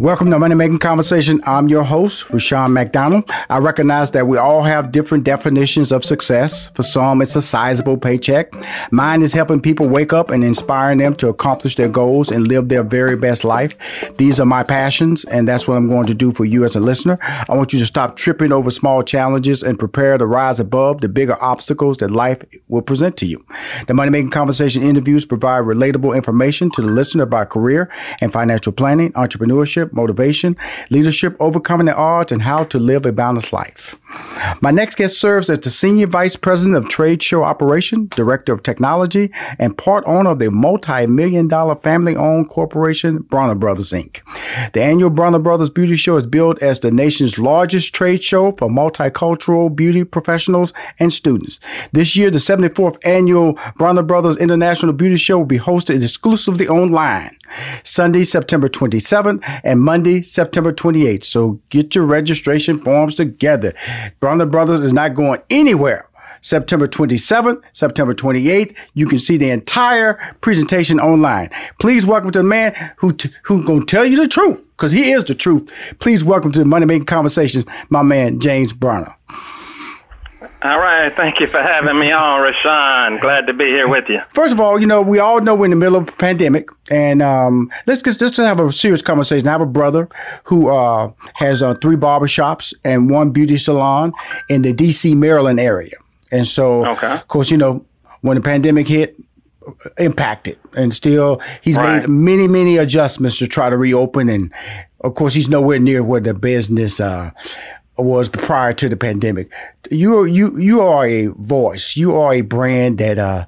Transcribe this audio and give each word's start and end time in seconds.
Welcome 0.00 0.30
to 0.30 0.38
Money 0.38 0.54
Making 0.54 0.78
Conversation. 0.78 1.42
I'm 1.44 1.68
your 1.68 1.82
host, 1.82 2.30
Rushion 2.30 2.68
McDermott. 2.68 3.30
I 3.50 3.58
recognize 3.58 4.10
that 4.12 4.26
we 4.26 4.38
all 4.38 4.62
have 4.62 4.90
different 4.90 5.24
definitions 5.24 5.92
of 5.92 6.04
success. 6.04 6.70
For 6.70 6.82
some, 6.82 7.20
it's 7.20 7.36
a 7.36 7.42
sizable 7.42 7.96
paycheck. 7.98 8.52
Mine 8.90 9.22
is 9.22 9.32
helping 9.32 9.60
people 9.60 9.88
wake 9.88 10.12
up 10.12 10.30
and 10.30 10.42
inspiring 10.42 10.98
them 10.98 11.14
to 11.16 11.28
accomplish 11.28 11.76
their 11.76 11.88
goals 11.88 12.30
and 12.30 12.48
live 12.48 12.68
their 12.68 12.82
very 12.82 13.16
best 13.16 13.44
life. 13.44 13.76
These 14.16 14.40
are 14.40 14.46
my 14.46 14.62
passions, 14.62 15.24
and 15.24 15.46
that's 15.46 15.68
what 15.68 15.76
I'm 15.76 15.88
going 15.88 16.06
to 16.06 16.14
do 16.14 16.32
for 16.32 16.44
you 16.44 16.64
as 16.64 16.74
a 16.74 16.80
listener. 16.80 17.18
I 17.22 17.54
want 17.54 17.72
you 17.72 17.78
to 17.78 17.86
stop 17.86 18.16
tripping 18.16 18.52
over 18.52 18.70
small 18.70 19.02
challenges 19.02 19.62
and 19.62 19.78
prepare 19.78 20.16
to 20.16 20.26
rise 20.26 20.58
above 20.58 21.00
the 21.00 21.08
bigger 21.08 21.40
obstacles 21.42 21.98
that 21.98 22.10
life 22.10 22.42
will 22.68 22.82
present 22.82 23.16
to 23.18 23.26
you. 23.26 23.44
The 23.88 23.94
Money 23.94 24.10
Making 24.10 24.30
Conversation 24.30 24.82
interviews 24.82 25.26
provide 25.26 25.64
relatable 25.64 26.16
information 26.16 26.70
to 26.72 26.82
the 26.82 26.88
listener 26.88 27.24
about 27.24 27.50
career 27.50 27.90
and 28.20 28.32
financial 28.32 28.72
planning, 28.72 29.12
entrepreneurship, 29.12 29.81
motivation, 29.92 30.56
leadership, 30.90 31.36
overcoming 31.40 31.86
the 31.86 31.94
odds, 31.94 32.32
and 32.32 32.42
how 32.42 32.64
to 32.64 32.78
live 32.78 33.06
a 33.06 33.12
balanced 33.12 33.52
life. 33.52 33.96
My 34.60 34.70
next 34.70 34.96
guest 34.96 35.18
serves 35.18 35.48
as 35.48 35.60
the 35.60 35.70
Senior 35.70 36.06
Vice 36.06 36.36
President 36.36 36.76
of 36.76 36.88
Trade 36.88 37.22
Show 37.22 37.44
Operation, 37.44 38.08
Director 38.14 38.52
of 38.52 38.62
Technology, 38.62 39.30
and 39.58 39.76
part 39.76 40.04
owner 40.06 40.30
of 40.30 40.38
the 40.38 40.50
multi 40.50 41.06
million 41.06 41.48
dollar 41.48 41.76
family 41.76 42.14
owned 42.14 42.48
corporation, 42.48 43.18
Bronner 43.22 43.54
Brothers 43.54 43.92
Inc. 43.92 44.20
The 44.72 44.82
annual 44.82 45.10
Bronner 45.10 45.38
Brothers 45.38 45.70
Beauty 45.70 45.96
Show 45.96 46.16
is 46.16 46.26
billed 46.26 46.58
as 46.60 46.80
the 46.80 46.90
nation's 46.90 47.38
largest 47.38 47.94
trade 47.94 48.22
show 48.22 48.52
for 48.52 48.68
multicultural 48.68 49.74
beauty 49.74 50.04
professionals 50.04 50.72
and 50.98 51.12
students. 51.12 51.60
This 51.92 52.16
year, 52.16 52.30
the 52.30 52.38
74th 52.38 52.98
annual 53.04 53.58
Bronner 53.76 54.02
Brothers 54.02 54.36
International 54.36 54.92
Beauty 54.92 55.16
Show 55.16 55.38
will 55.38 55.44
be 55.44 55.58
hosted 55.58 56.02
exclusively 56.02 56.68
online. 56.68 57.36
Sunday, 57.82 58.24
September 58.24 58.68
27th, 58.68 59.42
and 59.64 59.80
Monday, 59.80 60.22
September 60.22 60.72
28th. 60.72 61.24
So 61.24 61.60
get 61.68 61.94
your 61.94 62.06
registration 62.06 62.78
forms 62.78 63.14
together. 63.14 63.74
Bronner 64.20 64.46
Brothers 64.46 64.82
is 64.82 64.92
not 64.92 65.14
going 65.14 65.40
anywhere. 65.50 66.08
September 66.42 66.86
27th, 66.86 67.62
September 67.72 68.14
28th. 68.14 68.74
You 68.94 69.06
can 69.06 69.18
see 69.18 69.36
the 69.36 69.50
entire 69.50 70.36
presentation 70.40 71.00
online. 71.00 71.48
Please 71.80 72.04
welcome 72.04 72.30
to 72.32 72.40
the 72.40 72.44
man 72.44 72.74
who 72.96 73.12
t- 73.12 73.30
who 73.44 73.64
gonna 73.64 73.84
tell 73.84 74.04
you 74.04 74.16
the 74.16 74.28
truth, 74.28 74.68
because 74.76 74.92
he 74.92 75.12
is 75.12 75.24
the 75.24 75.34
truth. 75.34 75.72
Please 75.98 76.22
welcome 76.22 76.52
to 76.52 76.58
the 76.58 76.66
Money 76.66 76.86
Making 76.86 77.06
Conversations, 77.06 77.64
my 77.88 78.02
man 78.02 78.40
James 78.40 78.72
Bronner. 78.72 79.16
All 80.64 80.78
right. 80.78 81.12
Thank 81.12 81.40
you 81.40 81.48
for 81.48 81.60
having 81.60 81.98
me 81.98 82.12
on, 82.12 82.40
Rushion. 82.40 83.18
Glad 83.20 83.48
to 83.48 83.52
be 83.52 83.64
here 83.64 83.88
with 83.88 84.08
you. 84.08 84.20
First 84.32 84.52
of 84.52 84.60
all, 84.60 84.80
you 84.80 84.86
know, 84.86 85.02
we 85.02 85.18
all 85.18 85.40
know 85.40 85.56
we're 85.56 85.64
in 85.64 85.70
the 85.72 85.76
middle 85.76 85.96
of 85.96 86.08
a 86.08 86.12
pandemic, 86.12 86.68
and 86.88 87.20
um, 87.20 87.68
let's 87.86 88.00
just 88.00 88.20
let's 88.20 88.36
have 88.36 88.60
a 88.60 88.70
serious 88.72 89.02
conversation. 89.02 89.48
I 89.48 89.52
have 89.52 89.60
a 89.60 89.66
brother 89.66 90.08
who 90.44 90.68
uh, 90.68 91.10
has 91.34 91.64
uh, 91.64 91.74
three 91.74 91.96
barbershops 91.96 92.74
and 92.84 93.10
one 93.10 93.30
beauty 93.30 93.58
salon 93.58 94.12
in 94.48 94.62
the 94.62 94.72
D.C., 94.72 95.16
Maryland 95.16 95.58
area. 95.58 95.96
And 96.32 96.46
so, 96.46 96.84
okay. 96.86 97.12
of 97.12 97.28
course, 97.28 97.50
you 97.50 97.56
know, 97.56 97.84
when 98.22 98.36
the 98.36 98.40
pandemic 98.40 98.88
hit, 98.88 99.16
impacted, 99.98 100.58
and 100.76 100.92
still 100.92 101.40
he's 101.60 101.76
Right. 101.76 102.00
made 102.00 102.08
many, 102.08 102.48
many 102.48 102.76
adjustments 102.78 103.38
to 103.38 103.46
try 103.46 103.70
to 103.70 103.76
reopen. 103.76 104.28
And 104.28 104.52
of 105.02 105.14
course, 105.14 105.34
he's 105.34 105.48
nowhere 105.48 105.78
near 105.78 106.02
where 106.02 106.20
the 106.20 106.34
business 106.34 106.98
uh, 107.00 107.30
was 107.96 108.28
prior 108.28 108.72
to 108.72 108.88
the 108.88 108.96
pandemic. 108.96 109.52
You 109.90 110.18
are 110.18 110.26
you 110.26 110.58
you 110.58 110.80
are 110.80 111.06
a 111.06 111.26
voice. 111.26 111.96
You 111.96 112.16
are 112.16 112.34
a 112.34 112.40
brand 112.40 112.98
that 112.98 113.18
uh, 113.18 113.44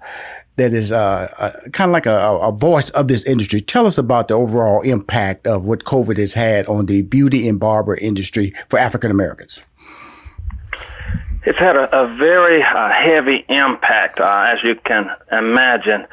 that 0.56 0.72
is 0.72 0.92
uh, 0.92 1.32
uh, 1.38 1.50
kind 1.72 1.88
of 1.88 1.92
like 1.92 2.06
a, 2.06 2.16
a 2.38 2.52
voice 2.52 2.90
of 2.90 3.08
this 3.08 3.24
industry. 3.24 3.60
Tell 3.60 3.86
us 3.86 3.98
about 3.98 4.28
the 4.28 4.34
overall 4.34 4.82
impact 4.82 5.46
of 5.46 5.64
what 5.64 5.84
COVID 5.84 6.16
has 6.18 6.32
had 6.32 6.66
on 6.66 6.86
the 6.86 7.02
beauty 7.02 7.48
and 7.48 7.58
barber 7.58 7.96
industry 7.96 8.54
for 8.68 8.78
African 8.78 9.10
Americans. 9.10 9.64
It's 11.46 11.58
had 11.58 11.76
a, 11.76 12.04
a 12.04 12.16
very 12.16 12.62
uh, 12.62 12.90
heavy 12.90 13.44
impact, 13.48 14.18
uh, 14.20 14.46
as 14.48 14.58
you 14.64 14.76
can 14.76 15.10
imagine. 15.30 16.06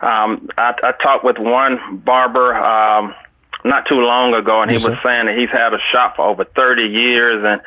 Um, 0.00 0.48
I, 0.58 0.74
I 0.82 0.92
talked 1.02 1.24
with 1.24 1.38
one 1.38 1.98
barber 2.04 2.54
um, 2.54 3.14
not 3.64 3.86
too 3.88 4.00
long 4.00 4.34
ago, 4.34 4.60
and 4.60 4.70
he 4.70 4.76
was 4.76 4.84
sir. 4.84 5.00
saying 5.04 5.26
that 5.26 5.38
he's 5.38 5.50
had 5.50 5.72
a 5.72 5.78
shop 5.92 6.16
for 6.16 6.28
over 6.28 6.44
30 6.44 6.88
years, 6.88 7.44
and 7.46 7.60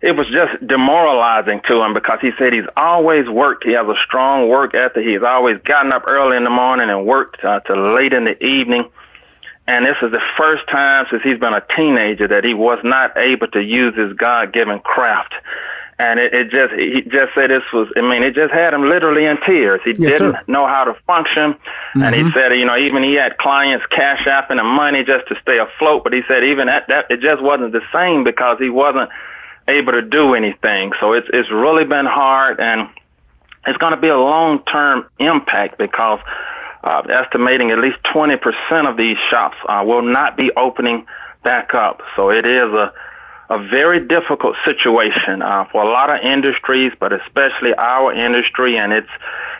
it 0.00 0.14
was 0.16 0.28
just 0.32 0.64
demoralizing 0.64 1.60
to 1.68 1.82
him 1.82 1.94
because 1.94 2.18
he 2.20 2.30
said 2.38 2.52
he's 2.52 2.68
always 2.76 3.28
worked. 3.28 3.64
He 3.64 3.72
has 3.72 3.86
a 3.86 3.96
strong 4.06 4.48
work 4.48 4.74
ethic. 4.74 5.04
He's 5.04 5.22
always 5.22 5.58
gotten 5.64 5.92
up 5.92 6.04
early 6.06 6.36
in 6.36 6.44
the 6.44 6.50
morning 6.50 6.88
and 6.90 7.04
worked 7.04 7.42
uh, 7.42 7.60
till 7.60 7.94
late 7.94 8.12
in 8.12 8.24
the 8.24 8.40
evening. 8.44 8.88
and 9.66 9.84
this 9.84 9.96
is 10.02 10.12
the 10.12 10.22
first 10.36 10.62
time 10.70 11.06
since 11.10 11.22
he's 11.24 11.38
been 11.38 11.54
a 11.54 11.64
teenager 11.74 12.28
that 12.28 12.44
he 12.44 12.54
was 12.54 12.78
not 12.84 13.16
able 13.16 13.48
to 13.48 13.62
use 13.62 13.96
his 13.96 14.12
God-given 14.12 14.80
craft. 14.80 15.34
And 15.98 16.18
it, 16.18 16.34
it 16.34 16.50
just 16.50 16.72
he 16.74 17.02
just 17.02 17.32
said 17.34 17.50
this 17.50 17.62
was 17.72 17.86
I 17.96 18.00
mean 18.02 18.22
it 18.24 18.34
just 18.34 18.52
had 18.52 18.74
him 18.74 18.88
literally 18.88 19.26
in 19.26 19.38
tears. 19.46 19.80
He 19.84 19.90
Yes, 19.90 20.18
didn't 20.18 20.32
sir. 20.34 20.40
know 20.48 20.66
how 20.66 20.84
to 20.84 20.94
function, 21.06 21.54
and 21.94 22.14
he 22.14 22.22
Mhm. 22.22 22.34
said 22.34 22.52
you 22.56 22.64
know 22.64 22.76
even 22.76 23.04
he 23.04 23.14
had 23.14 23.38
clients 23.38 23.86
cash 23.90 24.24
apping 24.26 24.58
him 24.58 24.66
money 24.66 25.04
just 25.04 25.26
to 25.28 25.36
stay 25.40 25.58
afloat. 25.58 26.02
But 26.02 26.12
he 26.12 26.22
said 26.26 26.42
even 26.44 26.66
that 26.66 26.88
that 26.88 27.06
it 27.10 27.20
just 27.20 27.40
wasn't 27.40 27.72
the 27.72 27.82
same 27.92 28.24
because 28.24 28.58
he 28.58 28.70
wasn't 28.70 29.08
able 29.68 29.92
to 29.92 30.02
do 30.02 30.34
anything. 30.34 30.92
So 31.00 31.12
it's 31.12 31.28
it's 31.32 31.50
really 31.50 31.84
been 31.84 32.06
hard 32.06 32.58
and 32.60 32.88
it's 33.66 33.78
going 33.78 33.92
to 33.94 34.00
be 34.00 34.08
a 34.08 34.18
long 34.18 34.58
term 34.70 35.06
impact 35.20 35.78
because 35.78 36.18
uh, 36.82 37.00
estimating 37.08 37.70
at 37.70 37.78
least 37.80 37.96
20% 38.12 38.38
of 38.86 38.98
these 38.98 39.16
shops 39.30 39.56
uh, 39.70 39.82
will 39.86 40.02
not 40.02 40.36
be 40.36 40.50
opening 40.56 41.06
back 41.42 41.72
up. 41.72 42.02
So 42.14 42.30
it 42.30 42.44
is 42.46 42.64
a 42.64 42.92
a 43.50 43.58
very 43.68 44.00
difficult 44.06 44.56
situation 44.64 45.42
uh, 45.42 45.64
for 45.70 45.82
a 45.82 45.88
lot 45.88 46.10
of 46.10 46.22
industries, 46.22 46.92
but 46.98 47.12
especially 47.12 47.74
our 47.74 48.12
industry. 48.12 48.78
And 48.78 48.92
it's 48.92 49.08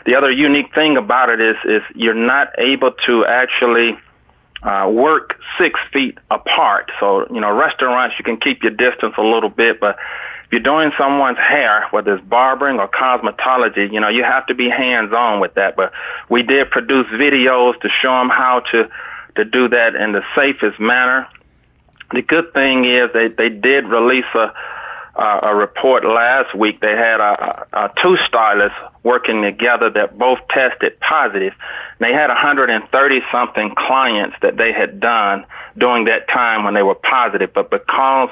the 0.05 0.15
other 0.15 0.31
unique 0.31 0.73
thing 0.73 0.97
about 0.97 1.29
it 1.29 1.41
is 1.41 1.55
is 1.65 1.81
you're 1.93 2.13
not 2.13 2.49
able 2.57 2.91
to 3.07 3.25
actually 3.25 3.97
uh, 4.63 4.89
work 4.89 5.39
six 5.59 5.79
feet 5.93 6.17
apart. 6.31 6.91
So, 6.99 7.27
you 7.31 7.39
know, 7.39 7.55
restaurants, 7.55 8.15
you 8.17 8.23
can 8.23 8.37
keep 8.37 8.63
your 8.63 8.71
distance 8.71 9.13
a 9.17 9.21
little 9.21 9.49
bit, 9.49 9.79
but 9.79 9.97
if 10.45 10.51
you're 10.51 10.61
doing 10.61 10.91
someone's 10.97 11.37
hair, 11.37 11.87
whether 11.91 12.15
it's 12.15 12.25
barbering 12.25 12.79
or 12.79 12.87
cosmetology, 12.87 13.91
you 13.91 13.99
know, 13.99 14.09
you 14.09 14.23
have 14.23 14.45
to 14.47 14.55
be 14.55 14.69
hands 14.69 15.13
on 15.13 15.39
with 15.39 15.55
that. 15.55 15.75
But 15.75 15.91
we 16.29 16.43
did 16.43 16.69
produce 16.69 17.07
videos 17.07 17.79
to 17.81 17.89
show 18.01 18.11
them 18.19 18.29
how 18.29 18.61
to, 18.71 18.89
to 19.35 19.45
do 19.45 19.67
that 19.69 19.95
in 19.95 20.11
the 20.11 20.23
safest 20.35 20.79
manner. 20.79 21.27
The 22.15 22.21
good 22.21 22.53
thing 22.53 22.85
is 22.85 23.09
they, 23.13 23.27
they 23.27 23.49
did 23.49 23.85
release 23.87 24.23
a, 24.35 24.53
uh, 25.17 25.39
a 25.43 25.53
report 25.53 26.05
last 26.05 26.55
week. 26.55 26.79
They 26.79 26.95
had 26.95 27.19
uh, 27.19 27.65
uh, 27.73 27.87
two 28.01 28.15
stylists 28.25 28.77
working 29.03 29.41
together 29.41 29.89
that 29.89 30.17
both 30.17 30.39
tested 30.49 30.97
positive. 31.01 31.51
They 31.99 32.13
had 32.13 32.29
130 32.29 33.19
something 33.33 33.75
clients 33.75 34.37
that 34.41 34.55
they 34.55 34.71
had 34.71 35.01
done 35.01 35.45
during 35.77 36.05
that 36.05 36.29
time 36.29 36.63
when 36.63 36.73
they 36.73 36.83
were 36.83 36.95
positive, 36.95 37.51
but 37.53 37.69
because 37.69 38.29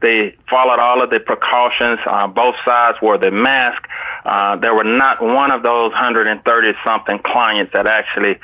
they 0.00 0.36
followed 0.48 0.78
all 0.78 1.02
of 1.02 1.10
the 1.10 1.18
precautions, 1.18 1.98
uh, 2.06 2.28
both 2.28 2.54
sides 2.64 2.98
wore 3.02 3.18
the 3.18 3.32
mask. 3.32 3.82
Uh, 4.24 4.54
there 4.56 4.76
were 4.76 4.84
not 4.84 5.20
one 5.20 5.50
of 5.50 5.64
those 5.64 5.90
130 5.90 6.72
something 6.84 7.18
clients 7.18 7.72
that 7.72 7.88
actually 7.88 8.38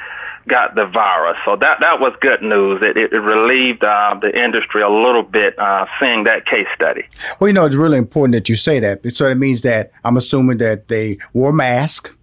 got 0.51 0.75
the 0.75 0.85
virus. 0.87 1.37
So 1.45 1.57
that 1.57 1.79
that 1.81 2.01
was 2.01 2.13
good 2.21 2.43
news. 2.43 2.83
It, 2.83 2.97
it, 2.97 3.13
it 3.13 3.21
relieved 3.21 3.83
uh, 3.85 4.19
the 4.21 4.31
industry 4.39 4.83
a 4.83 4.89
little 4.91 5.23
bit 5.23 5.59
uh, 5.59 5.87
seeing 6.01 6.25
that 6.25 6.45
case 6.47 6.67
study. 6.75 7.05
Well, 7.39 7.49
you 7.49 7.55
know, 7.55 7.65
it's 7.65 7.77
really 7.77 7.99
important 7.99 8.35
that 8.35 8.49
you 8.49 8.57
say 8.57 8.81
that. 8.81 9.11
So 9.13 9.27
it 9.29 9.37
means 9.37 9.63
that 9.63 9.93
I'm 10.05 10.17
assuming 10.17 10.59
that 10.59 10.89
they 10.89 11.19
wore 11.33 11.51
a 11.51 11.55
mask, 11.55 12.15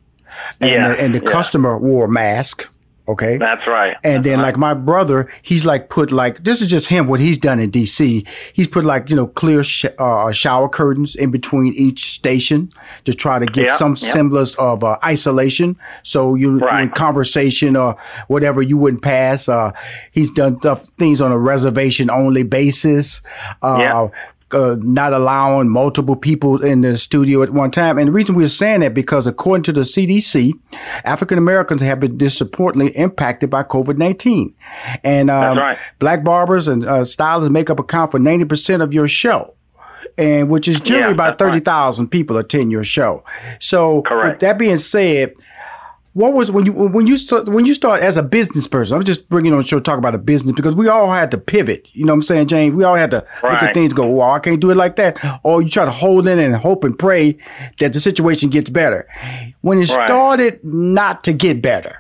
and 0.62 0.70
Yeah, 0.70 0.90
the, 0.90 1.02
and 1.04 1.16
the 1.16 1.24
yeah. 1.24 1.32
customer 1.32 1.78
wore 1.78 2.06
a 2.06 2.10
mask. 2.10 2.70
Okay, 3.10 3.38
That's 3.38 3.66
right. 3.68 3.96
And 4.04 4.24
then, 4.26 4.42
like 4.42 4.58
my 4.58 4.74
brother, 4.74 5.32
he's 5.42 5.66
like 5.66 5.90
put 5.90 6.12
like 6.12 6.44
this 6.44 6.62
is 6.62 6.70
just 6.70 6.90
him. 6.90 7.08
What 7.08 7.22
he's 7.22 7.38
done 7.38 7.58
in 7.60 7.70
D.C. 7.70 8.26
He's 8.54 8.68
put 8.68 8.84
like 8.84 9.10
you 9.10 9.16
know 9.16 9.28
clear 9.28 9.64
sh- 9.64 9.86
uh, 9.98 10.32
shower 10.34 10.68
curtains 10.68 11.16
in 11.16 11.32
between 11.32 11.74
each 11.76 12.04
station 12.06 12.70
to 13.06 13.14
try 13.14 13.40
to 13.40 13.46
give 13.46 13.66
Yep, 13.68 13.78
some 13.78 13.92
yep. 13.92 13.98
semblance 14.14 14.56
of 14.56 14.84
uh, 14.84 14.98
isolation. 15.06 15.78
So 16.04 16.36
you 16.36 16.60
Right. 16.60 16.84
in 16.84 16.90
conversation 16.90 17.76
or 17.78 17.96
whatever 18.28 18.62
you 18.62 18.78
wouldn't 18.78 19.04
pass. 19.04 19.48
Uh, 19.48 19.72
he's 20.12 20.30
done 20.30 20.58
stuff, 20.60 20.86
things 21.00 21.22
on 21.22 21.32
a 21.32 21.40
reservation 21.40 22.10
only 22.10 22.44
basis. 22.44 23.22
Uh, 23.62 23.78
Yeah. 23.80 24.08
Uh, 24.52 24.78
not 24.80 25.14
allowing 25.14 25.70
multiple 25.70 26.16
people 26.16 26.64
in 26.64 26.82
the 26.82 26.98
studio 26.98 27.44
at 27.44 27.52
one 27.52 27.72
time. 27.72 27.98
And 27.98 28.08
the 28.08 28.12
reason 28.12 28.36
we're 28.36 28.48
saying 28.48 28.80
that 28.82 28.94
because 28.94 29.28
according 29.28 29.64
to 29.64 29.74
the 29.74 29.82
CDC, 29.82 30.54
African 31.04 31.38
Americans 31.38 31.82
have 31.82 32.00
been 32.00 32.18
disproportionately 32.18 32.96
impacted 32.98 33.50
by 33.50 33.64
COVID 33.64 33.98
19. 33.98 34.54
And 35.04 35.30
um, 35.30 35.58
right. 35.58 35.78
black 36.00 36.24
barbers 36.24 36.68
and 36.68 36.86
uh, 36.86 37.04
stylists 37.04 37.50
make 37.50 37.70
up 37.70 37.80
account 37.80 38.12
for 38.12 38.20
90% 38.20 38.82
of 38.82 38.94
your 38.94 39.08
show. 39.08 39.54
And 40.18 40.50
which 40.50 40.68
is 40.68 40.80
generally 40.80 41.10
Yeah, 41.10 41.14
about 41.14 41.38
that's 41.38 41.48
right. 41.48 41.54
30,000 41.54 42.08
people 42.08 42.38
attend 42.38 42.72
your 42.72 42.84
show. 42.84 43.24
So, 43.60 44.02
Correct. 44.04 44.36
with 44.36 44.40
that 44.40 44.58
being 44.58 44.78
said, 44.78 45.34
what 46.18 46.34
was 46.34 46.52
when 46.52 46.66
you 46.66 46.74
when 46.74 47.06
you 47.06 47.16
start 47.16 47.48
when 47.48 47.68
you 47.68 47.76
start 47.76 48.02
as 48.02 48.18
a 48.18 48.24
business 48.24 48.68
person? 48.68 48.98
I'm 48.98 49.04
just 49.04 49.30
bringing 49.30 49.54
on 49.54 49.60
the 49.60 49.66
show 49.68 49.78
to 49.78 49.84
talk 49.84 50.00
about 50.00 50.16
a 50.16 50.18
business 50.18 50.54
because 50.56 50.74
we 50.74 50.88
all 50.88 51.12
had 51.12 51.30
to 51.32 51.38
pivot. 51.38 51.90
You 51.94 52.06
know 52.06 52.14
what 52.14 52.18
I'm 52.18 52.22
saying, 52.24 52.48
James? 52.48 52.74
We 52.76 52.84
all 52.84 52.96
had 52.96 53.12
to 53.12 53.18
look 53.18 53.54
at 53.54 53.62
Right. 53.62 53.74
things, 53.74 53.94
go, 53.94 54.10
well, 54.10 54.32
I 54.32 54.40
can't 54.40 54.60
do 54.60 54.72
it 54.72 54.78
like 54.78 54.96
that, 54.96 55.18
or 55.44 55.62
you 55.62 55.70
try 55.70 55.86
to 55.86 55.92
hold 55.92 56.28
in 56.28 56.40
and 56.40 56.56
hope 56.56 56.84
and 56.84 56.98
pray 56.98 57.38
that 57.80 57.94
the 57.94 58.00
situation 58.00 58.50
gets 58.50 58.70
better. 58.72 59.08
When 59.62 59.78
it 59.78 59.90
Right. 59.96 60.08
started 60.08 60.60
not 60.64 61.24
to 61.26 61.34
get 61.34 61.62
better, 61.62 61.98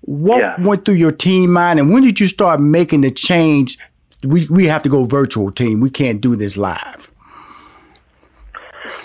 what 0.00 0.40
Yeah. 0.40 0.60
went 0.60 0.84
through 0.84 0.94
your 0.94 1.12
team 1.12 1.52
mind, 1.52 1.78
and 1.78 1.92
when 1.92 2.02
did 2.02 2.18
you 2.18 2.26
start 2.26 2.60
making 2.60 3.02
the 3.02 3.12
change? 3.12 3.78
We 4.24 4.48
we 4.50 4.66
have 4.66 4.82
to 4.82 4.88
go 4.88 5.04
virtual, 5.04 5.52
team. 5.52 5.78
We 5.80 5.90
can't 5.90 6.20
do 6.20 6.34
this 6.34 6.56
live. 6.56 7.10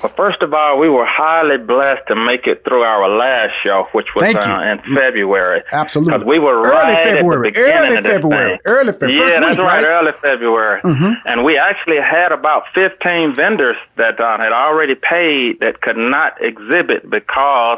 Well, 0.03 0.13
first 0.15 0.41
of 0.41 0.53
all, 0.53 0.79
we 0.79 0.89
were 0.89 1.05
highly 1.05 1.57
blessed 1.57 2.07
to 2.07 2.15
make 2.15 2.47
it 2.47 2.63
through 2.63 2.81
our 2.83 3.07
last 3.09 3.51
show, 3.63 3.87
which 3.91 4.07
was 4.15 4.33
uh, 4.35 4.61
in 4.71 4.95
February. 4.95 5.61
Absolutely. 5.71 6.13
Because 6.13 6.25
we 6.27 6.39
were 6.39 6.57
Early 6.59 6.69
right 6.71 7.03
February. 7.03 7.47
at 7.49 7.53
the 7.53 7.59
beginning 7.61 7.87
Early 7.89 7.97
of 7.97 8.03
February. 8.05 8.49
thing. 8.49 8.59
Early 8.65 8.91
February. 8.93 9.15
Yeah, 9.31 9.39
that's 9.39 9.57
week, 9.57 9.65
right. 9.67 9.83
Early 9.85 10.11
February. 10.21 10.81
Mhm. 10.81 11.13
And 11.25 11.43
we 11.43 11.57
actually 11.57 11.99
had 11.99 12.31
about 12.31 12.63
15 12.73 13.35
vendors 13.35 13.75
that 13.97 14.19
uh, 14.19 14.37
had 14.39 14.51
already 14.51 14.95
paid 14.95 15.59
that 15.61 15.81
could 15.81 15.97
not 15.97 16.33
exhibit 16.41 17.07
because 17.09 17.77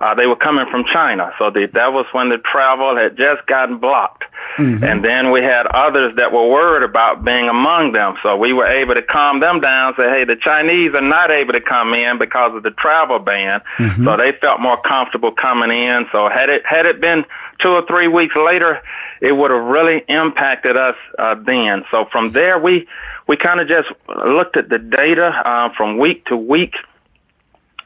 uh, 0.00 0.14
they 0.14 0.26
were 0.26 0.36
coming 0.36 0.64
from 0.70 0.84
China. 0.92 1.32
So 1.38 1.50
the, 1.50 1.66
that 1.74 1.92
was 1.92 2.06
when 2.12 2.28
the 2.30 2.38
travel 2.38 2.96
had 2.96 3.16
just 3.16 3.44
gotten 3.46 3.78
blocked. 3.78 4.24
And 4.58 5.04
then 5.04 5.30
we 5.30 5.40
had 5.40 5.66
others 5.68 6.16
that 6.16 6.32
were 6.32 6.46
worried 6.48 6.82
about 6.82 7.24
being 7.24 7.48
among 7.48 7.92
them. 7.92 8.14
So 8.22 8.36
we 8.36 8.52
were 8.52 8.66
able 8.66 8.94
to 8.94 9.02
calm 9.02 9.40
them 9.40 9.60
down, 9.60 9.94
say, 9.96 10.08
hey, 10.08 10.24
the 10.24 10.36
Chinese 10.36 10.90
are 10.94 11.00
not 11.00 11.30
able 11.30 11.52
to 11.52 11.60
come 11.60 11.94
in 11.94 12.18
because 12.18 12.54
of 12.56 12.62
the 12.64 12.72
travel 12.72 13.18
ban. 13.20 13.60
So 14.04 14.16
they 14.16 14.32
felt 14.40 14.60
more 14.60 14.80
comfortable 14.82 15.32
coming 15.32 15.70
in. 15.70 16.06
So 16.12 16.28
had 16.28 16.50
it 16.50 16.62
had 16.66 16.86
it 16.86 17.00
been 17.00 17.24
two 17.60 17.70
or 17.70 17.86
three 17.86 18.08
weeks 18.08 18.34
later, 18.36 18.80
it 19.20 19.32
would 19.36 19.50
have 19.50 19.64
really 19.64 20.04
impacted 20.08 20.76
us 20.76 20.96
uh, 21.18 21.34
then. 21.36 21.84
So 21.90 22.06
from 22.10 22.32
there, 22.32 22.58
we 22.58 22.86
we 23.26 23.36
kind 23.36 23.60
of 23.60 23.68
just 23.68 23.88
looked 24.08 24.56
at 24.56 24.68
the 24.68 24.78
data 24.78 25.28
uh, 25.28 25.68
from 25.76 25.98
week 25.98 26.24
to 26.26 26.36
week, 26.36 26.74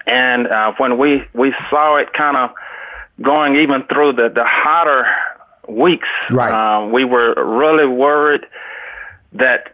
and 0.06 0.46
uh, 0.46 0.72
when 0.78 0.98
we 0.98 1.22
we 1.34 1.54
saw 1.70 1.96
it 1.96 2.12
kind 2.12 2.36
of 2.36 2.50
going 3.20 3.56
even 3.56 3.82
through 3.84 4.12
the 4.12 4.28
the 4.28 4.44
hotter 4.44 5.06
weeks, 5.72 6.08
Right. 6.30 6.52
uh, 6.52 6.86
we 6.86 7.04
were 7.04 7.34
really 7.36 7.86
worried 7.86 8.44
that 9.32 9.68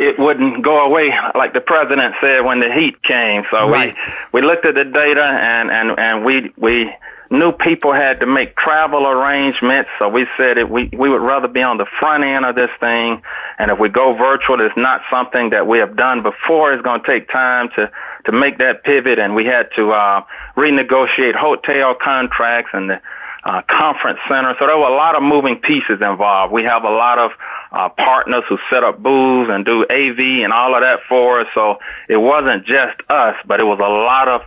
it 0.00 0.18
wouldn't 0.18 0.62
go 0.62 0.80
away 0.84 1.12
like 1.34 1.54
the 1.54 1.60
president 1.60 2.14
said 2.20 2.44
when 2.44 2.60
the 2.60 2.72
heat 2.72 3.02
came. 3.02 3.44
So 3.50 3.68
Right. 3.68 3.94
we 4.32 4.40
we 4.40 4.46
looked 4.46 4.64
at 4.66 4.74
the 4.74 4.84
data 4.84 5.24
and 5.24 5.70
and 5.70 5.98
and 5.98 6.24
we 6.24 6.52
we 6.56 6.92
knew 7.30 7.50
people 7.52 7.92
had 7.92 8.20
to 8.20 8.26
make 8.26 8.56
travel 8.56 9.06
arrangements. 9.06 9.90
So 9.98 10.08
we 10.08 10.26
said 10.36 10.58
it, 10.58 10.70
we 10.70 10.88
we 10.92 11.08
would 11.08 11.20
rather 11.22 11.48
be 11.48 11.62
on 11.62 11.76
the 11.78 11.86
front 11.98 12.24
end 12.24 12.44
of 12.44 12.54
this 12.56 12.70
thing, 12.80 13.22
and 13.58 13.70
if 13.70 13.78
we 13.78 13.88
go 13.88 14.14
virtual, 14.14 14.60
it's 14.60 14.76
not 14.76 15.02
something 15.10 15.50
that 15.50 15.66
we 15.66 15.78
have 15.78 15.96
done 15.96 16.22
before. 16.22 16.72
It's 16.72 16.82
going 16.82 17.02
to 17.02 17.06
take 17.06 17.28
time 17.30 17.68
to 17.76 17.90
to 18.26 18.32
make 18.32 18.58
that 18.58 18.82
pivot, 18.84 19.18
and 19.18 19.34
we 19.34 19.44
had 19.44 19.68
to 19.76 19.90
uh, 19.90 20.22
renegotiate 20.56 21.34
hotel 21.36 21.94
contracts 21.94 22.70
and 22.72 22.90
the 22.90 23.00
uh, 23.46 23.62
conference 23.68 24.18
center. 24.28 24.56
So 24.58 24.66
there 24.66 24.76
were 24.76 24.88
a 24.88 24.96
lot 24.96 25.14
of 25.14 25.22
moving 25.22 25.56
pieces 25.56 25.98
involved. 26.02 26.52
We 26.52 26.64
have 26.64 26.82
a 26.82 26.90
lot 26.90 27.18
of 27.18 27.30
uh, 27.70 27.88
partners 27.90 28.42
who 28.48 28.58
set 28.72 28.82
up 28.82 29.00
booths 29.00 29.52
and 29.52 29.64
do 29.64 29.84
AV 29.88 30.18
and 30.42 30.52
all 30.52 30.74
of 30.74 30.82
that 30.82 31.00
for 31.08 31.40
us. 31.42 31.46
So 31.54 31.78
it 32.08 32.16
wasn't 32.16 32.66
just 32.66 32.98
us, 33.08 33.36
but 33.46 33.60
it 33.60 33.64
was 33.64 33.78
a 33.78 33.88
lot 33.88 34.28
of 34.28 34.40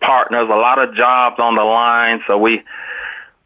partners, 0.00 0.46
a 0.50 0.56
lot 0.56 0.82
of 0.82 0.94
jobs 0.94 1.36
on 1.38 1.54
the 1.54 1.64
line. 1.64 2.20
So 2.26 2.38
we 2.38 2.62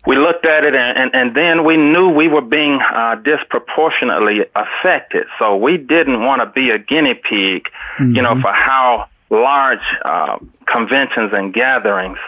we 0.06 0.16
looked 0.16 0.46
at 0.46 0.64
it 0.64 0.74
and, 0.74 0.96
and, 0.96 1.10
and 1.14 1.36
then 1.36 1.64
we 1.64 1.76
knew 1.76 2.08
we 2.08 2.26
were 2.26 2.40
being 2.40 2.80
uh, 2.80 3.16
disproportionately 3.16 4.46
affected. 4.54 5.26
So 5.38 5.56
we 5.56 5.76
didn't 5.76 6.24
want 6.24 6.40
to 6.40 6.46
be 6.46 6.70
a 6.70 6.78
guinea 6.78 7.14
pig, 7.14 7.68
you 7.98 8.22
know, 8.22 8.32
for 8.40 8.52
how 8.52 9.08
large 9.28 9.78
uh, 10.02 10.38
conventions 10.66 11.32
and 11.34 11.52
gatherings 11.52 12.18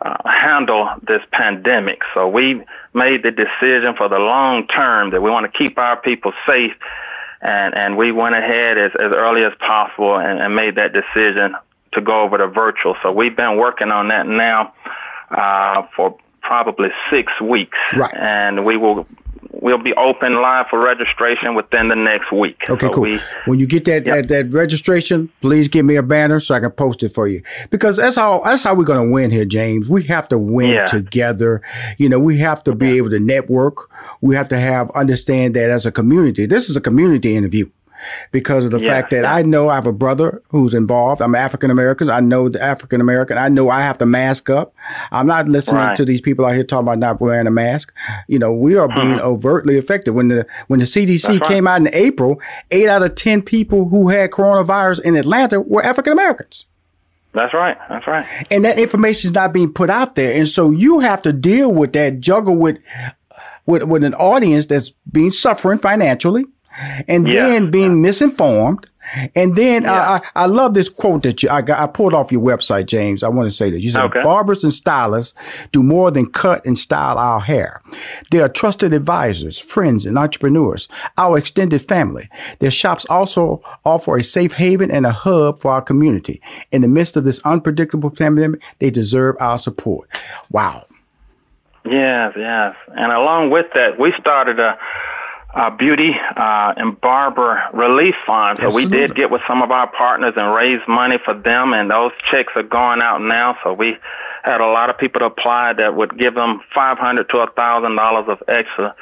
uh, 0.00 0.16
handle 0.28 0.88
this 1.06 1.22
pandemic. 1.32 2.00
So 2.14 2.28
we 2.28 2.62
made 2.94 3.22
the 3.22 3.30
decision 3.30 3.94
for 3.96 4.08
the 4.08 4.18
long 4.18 4.66
term 4.68 5.10
that 5.10 5.20
we 5.20 5.30
want 5.30 5.50
to 5.50 5.58
keep 5.58 5.78
our 5.78 5.96
people 6.00 6.32
safe, 6.46 6.72
and 7.40 7.76
and 7.76 7.96
we 7.96 8.12
went 8.12 8.34
ahead 8.34 8.78
as, 8.78 8.92
as 8.98 9.12
early 9.12 9.44
as 9.44 9.52
possible 9.58 10.16
and, 10.18 10.40
and 10.40 10.54
made 10.54 10.76
that 10.76 10.92
decision 10.92 11.54
to 11.92 12.00
go 12.00 12.22
over 12.22 12.38
to 12.38 12.46
virtual. 12.48 12.96
So 13.02 13.10
we've 13.12 13.36
been 13.36 13.56
working 13.56 13.90
on 13.90 14.08
that 14.08 14.26
now 14.26 14.74
uh, 15.30 15.82
for 15.96 16.16
probably 16.42 16.90
six 17.10 17.32
weeks, 17.40 17.78
Right. 17.94 18.14
and 18.14 18.64
we 18.64 18.76
will 18.76 19.06
we'll 19.60 19.78
be 19.78 19.92
open 19.94 20.40
live 20.40 20.66
for 20.68 20.78
registration 20.78 21.54
within 21.54 21.88
the 21.88 21.96
next 21.96 22.30
week. 22.32 22.56
Okay, 22.68 22.86
So 22.86 22.92
cool. 22.92 23.02
we- 23.04 23.20
when 23.46 23.58
you 23.58 23.66
get 23.66 23.84
that, 23.86 24.04
that 24.04 24.28
that 24.28 24.52
registration, 24.52 25.28
please 25.40 25.68
give 25.68 25.84
me 25.84 25.96
a 25.96 26.02
banner 26.02 26.40
so 26.40 26.54
I 26.54 26.60
can 26.60 26.70
post 26.70 27.02
it 27.02 27.10
for 27.10 27.26
you. 27.28 27.42
Because 27.70 27.96
that's 27.96 28.16
how 28.16 28.42
that's 28.44 28.62
how 28.62 28.74
we're 28.74 28.84
going 28.84 29.06
to 29.06 29.12
win 29.12 29.30
here, 29.30 29.44
James. 29.44 29.88
We 29.88 30.02
have 30.04 30.28
to 30.30 30.38
win 30.38 30.70
Yeah. 30.74 30.84
together. 30.86 31.60
You 31.98 32.08
know, 32.08 32.18
we 32.18 32.38
have 32.38 32.62
to 32.64 32.74
be 32.74 32.96
able 32.96 33.10
to 33.10 33.18
network. 33.20 33.88
We 34.20 34.34
have 34.36 34.48
to 34.48 34.58
have 34.58 34.90
understand 34.94 35.54
that 35.54 35.70
as 35.70 35.86
a 35.86 35.92
community. 35.92 36.46
This 36.46 36.68
is 36.70 36.76
a 36.76 36.80
community 36.80 37.36
interview. 37.36 37.66
Because 38.32 38.64
of 38.64 38.70
the 38.70 38.80
Yeah, 38.80 38.90
fact 38.90 39.10
that. 39.10 39.24
I 39.24 39.42
know 39.42 39.68
I 39.68 39.74
have 39.74 39.86
a 39.86 39.92
brother 39.92 40.42
who's 40.48 40.74
involved. 40.74 41.20
I'm 41.20 41.34
African 41.34 41.70
American. 41.70 42.10
I 42.10 42.20
know 42.20 42.48
the 42.48 42.62
African 42.62 43.00
American. 43.00 43.38
I 43.38 43.48
know 43.48 43.70
I 43.70 43.80
have 43.80 43.98
to 43.98 44.06
mask 44.06 44.50
up. 44.50 44.74
I'm 45.12 45.26
not 45.26 45.48
listening 45.48 45.82
Right. 45.82 45.96
to 45.96 46.04
these 46.04 46.20
people 46.20 46.44
out 46.44 46.54
here 46.54 46.64
talking 46.64 46.86
about 46.86 46.98
not 46.98 47.20
wearing 47.20 47.46
a 47.46 47.50
mask. 47.50 47.92
You 48.28 48.38
know, 48.38 48.52
we 48.52 48.76
are 48.76 48.88
being 48.88 49.16
mm-hmm. 49.16 49.26
overtly 49.26 49.78
affected. 49.78 50.12
When 50.12 50.28
the 50.28 50.46
when 50.68 50.80
the 50.80 50.86
CDC 50.86 51.40
right. 51.40 51.48
came 51.48 51.66
out 51.66 51.80
in 51.80 51.88
April, 51.92 52.40
eight 52.70 52.88
out 52.88 53.02
of 53.02 53.14
ten 53.14 53.42
people 53.42 53.88
who 53.88 54.08
had 54.08 54.30
coronavirus 54.30 55.02
in 55.02 55.16
Atlanta 55.16 55.60
were 55.60 55.84
African 55.84 56.12
Americans. 56.12 56.66
That's 57.32 57.52
right. 57.52 57.76
That's 57.88 58.06
right. 58.06 58.26
And 58.50 58.64
that 58.64 58.78
information 58.78 59.28
is 59.28 59.34
not 59.34 59.52
being 59.52 59.72
put 59.72 59.90
out 59.90 60.14
there. 60.14 60.34
And 60.34 60.48
so 60.48 60.70
you 60.70 61.00
have 61.00 61.22
to 61.22 61.32
deal 61.32 61.70
with 61.70 61.92
that, 61.92 62.20
juggle 62.20 62.56
with 62.56 62.78
with, 63.66 63.82
with 63.82 64.02
an 64.02 64.14
audience 64.14 64.66
that's 64.66 64.90
being 65.12 65.30
suffering 65.30 65.78
financially 65.78 66.46
and 67.06 67.26
Yeah. 67.28 67.48
then 67.48 67.70
being 67.70 68.00
misinformed. 68.02 68.86
And 69.34 69.56
then 69.56 69.86
uh, 69.86 70.20
I, 70.36 70.42
I 70.42 70.44
love 70.46 70.74
this 70.74 70.90
quote 70.90 71.22
that 71.22 71.42
you 71.42 71.48
I 71.48 71.62
got 71.62 71.78
I 71.80 71.86
pulled 71.86 72.12
off 72.12 72.30
your 72.30 72.42
website, 72.42 72.84
James. 72.84 73.22
I 73.22 73.28
want 73.28 73.48
to 73.48 73.50
say 73.56 73.70
this. 73.70 73.82
you 73.82 73.88
said 73.88 74.04
Okay. 74.04 74.22
barbers 74.22 74.62
and 74.62 74.70
stylists 74.70 75.32
do 75.72 75.82
more 75.82 76.10
than 76.10 76.26
cut 76.26 76.62
and 76.66 76.76
style 76.76 77.16
our 77.16 77.40
hair. 77.40 77.80
They 78.30 78.40
are 78.40 78.50
trusted 78.50 78.92
advisors, 78.92 79.58
friends, 79.58 80.04
and 80.04 80.18
entrepreneurs. 80.18 80.88
Our 81.16 81.38
extended 81.38 81.80
family. 81.80 82.28
Their 82.58 82.70
shops 82.70 83.06
also 83.08 83.62
offer 83.86 84.18
a 84.18 84.22
safe 84.22 84.52
haven 84.52 84.90
and 84.90 85.06
a 85.06 85.12
hub 85.12 85.58
for 85.58 85.72
our 85.72 85.80
community. 85.80 86.42
In 86.70 86.82
the 86.82 86.88
midst 86.88 87.16
of 87.16 87.24
this 87.24 87.40
unpredictable 87.46 88.10
pandemic, 88.10 88.60
they 88.78 88.90
deserve 88.90 89.36
our 89.40 89.56
support. 89.56 90.06
Wow. 90.50 90.84
Yes, 91.86 92.34
yes. 92.36 92.74
And 92.88 93.10
along 93.10 93.50
with 93.50 93.66
that, 93.74 93.98
we 93.98 94.12
started 94.20 94.60
a, 94.60 94.78
a 95.58 95.72
beauty 95.72 96.12
uh, 96.36 96.72
and 96.76 97.00
barber 97.00 97.60
relief 97.74 98.14
fund. 98.24 98.58
So 98.58 98.72
we 98.72 98.86
did 98.86 99.16
get 99.16 99.28
with 99.30 99.42
some 99.48 99.60
of 99.60 99.72
our 99.72 99.90
partners 99.90 100.34
and 100.36 100.54
raise 100.54 100.80
money 100.86 101.18
for 101.24 101.34
them, 101.34 101.74
and 101.74 101.90
those 101.90 102.12
checks 102.30 102.52
are 102.54 102.62
going 102.62 103.02
out 103.02 103.20
now. 103.20 103.58
So 103.64 103.72
we 103.72 103.96
had 104.44 104.60
a 104.60 104.66
lot 104.66 104.88
of 104.88 104.96
people 104.98 105.18
to 105.18 105.26
apply 105.26 105.72
that 105.74 105.96
would 105.96 106.16
give 106.16 106.34
them 106.34 106.60
five 106.72 106.96
hundred 106.98 107.28
to 107.30 107.38
a 107.38 107.50
thousand 107.50 107.96
dollars 107.96 108.26
of 108.28 108.42
extra 108.46 108.94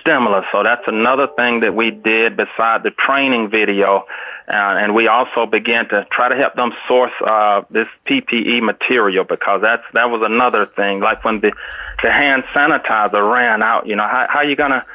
stimulus. 0.00 0.44
So 0.50 0.62
that's 0.62 0.82
another 0.86 1.28
thing 1.36 1.60
that 1.60 1.74
we 1.74 1.90
did 1.90 2.36
beside 2.36 2.82
the 2.84 2.90
training 2.90 3.50
video. 3.50 4.06
Uh, 4.48 4.80
and 4.80 4.94
we 4.94 5.08
also 5.08 5.44
began 5.44 5.86
to 5.90 6.06
try 6.10 6.30
to 6.30 6.36
help 6.36 6.54
them 6.54 6.72
source 6.88 7.12
uh, 7.26 7.62
this 7.70 7.86
PPE 8.06 8.62
material 8.62 9.24
because 9.24 9.60
that's 9.60 9.82
that 9.92 10.08
was 10.08 10.22
another 10.24 10.64
thing. 10.74 11.00
Like 11.00 11.22
when 11.22 11.40
the 11.40 11.52
the 12.02 12.10
hand 12.10 12.44
sanitizer 12.54 13.30
ran 13.30 13.62
out, 13.62 13.86
you 13.86 13.94
know, 13.94 14.04
how 14.04 14.26
how 14.30 14.40
you 14.40 14.56
gonna 14.56 14.86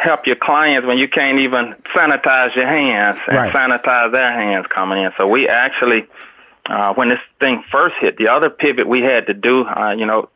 help 0.00 0.26
your 0.26 0.36
clients 0.36 0.86
when 0.86 0.98
you 0.98 1.08
can't 1.08 1.38
even 1.38 1.74
sanitize 1.94 2.54
your 2.56 2.66
hands 2.66 3.18
and 3.28 3.36
Right. 3.36 3.52
sanitize 3.52 4.12
their 4.12 4.32
hands 4.32 4.66
coming 4.68 5.02
in? 5.04 5.10
So 5.16 5.26
we 5.26 5.48
actually, 5.48 6.06
uh, 6.68 6.94
when 6.94 7.08
this 7.08 7.20
thing 7.40 7.62
first 7.70 7.94
hit, 8.00 8.16
the 8.16 8.28
other 8.28 8.50
pivot 8.50 8.86
we 8.88 9.02
had 9.02 9.26
to 9.26 9.34
do, 9.34 9.64
uh, 9.66 9.90
you 9.96 10.06
know, 10.06 10.28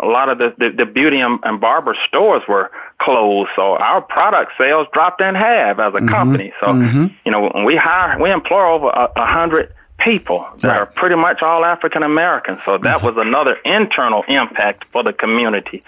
a 0.00 0.06
lot 0.06 0.28
of 0.28 0.38
the, 0.38 0.54
the, 0.58 0.70
the 0.70 0.86
beauty 0.86 1.20
and, 1.20 1.38
and 1.44 1.60
barber 1.60 1.96
stores 2.06 2.42
were 2.46 2.70
closed, 2.98 3.50
so 3.56 3.76
our 3.76 4.02
product 4.02 4.52
sales 4.58 4.86
dropped 4.92 5.22
in 5.22 5.34
half 5.34 5.78
as 5.78 5.94
a 5.94 6.00
company. 6.06 6.52
So, 6.60 6.72
you 7.24 7.32
know, 7.32 7.48
when 7.54 7.64
we 7.64 7.76
hire, 7.76 8.18
we 8.20 8.30
employ 8.30 8.62
over 8.74 8.88
a, 8.88 9.08
a 9.16 9.24
hundred 9.26 9.72
people 9.98 10.46
that 10.58 10.68
Right. 10.68 10.78
are 10.80 10.86
pretty 10.86 11.16
much 11.16 11.40
all 11.40 11.64
African 11.64 12.02
Americans. 12.02 12.58
So 12.66 12.76
that 12.78 13.02
was 13.02 13.14
another 13.16 13.56
internal 13.64 14.22
impact 14.28 14.84
for 14.92 15.02
the 15.02 15.14
community. 15.14 15.82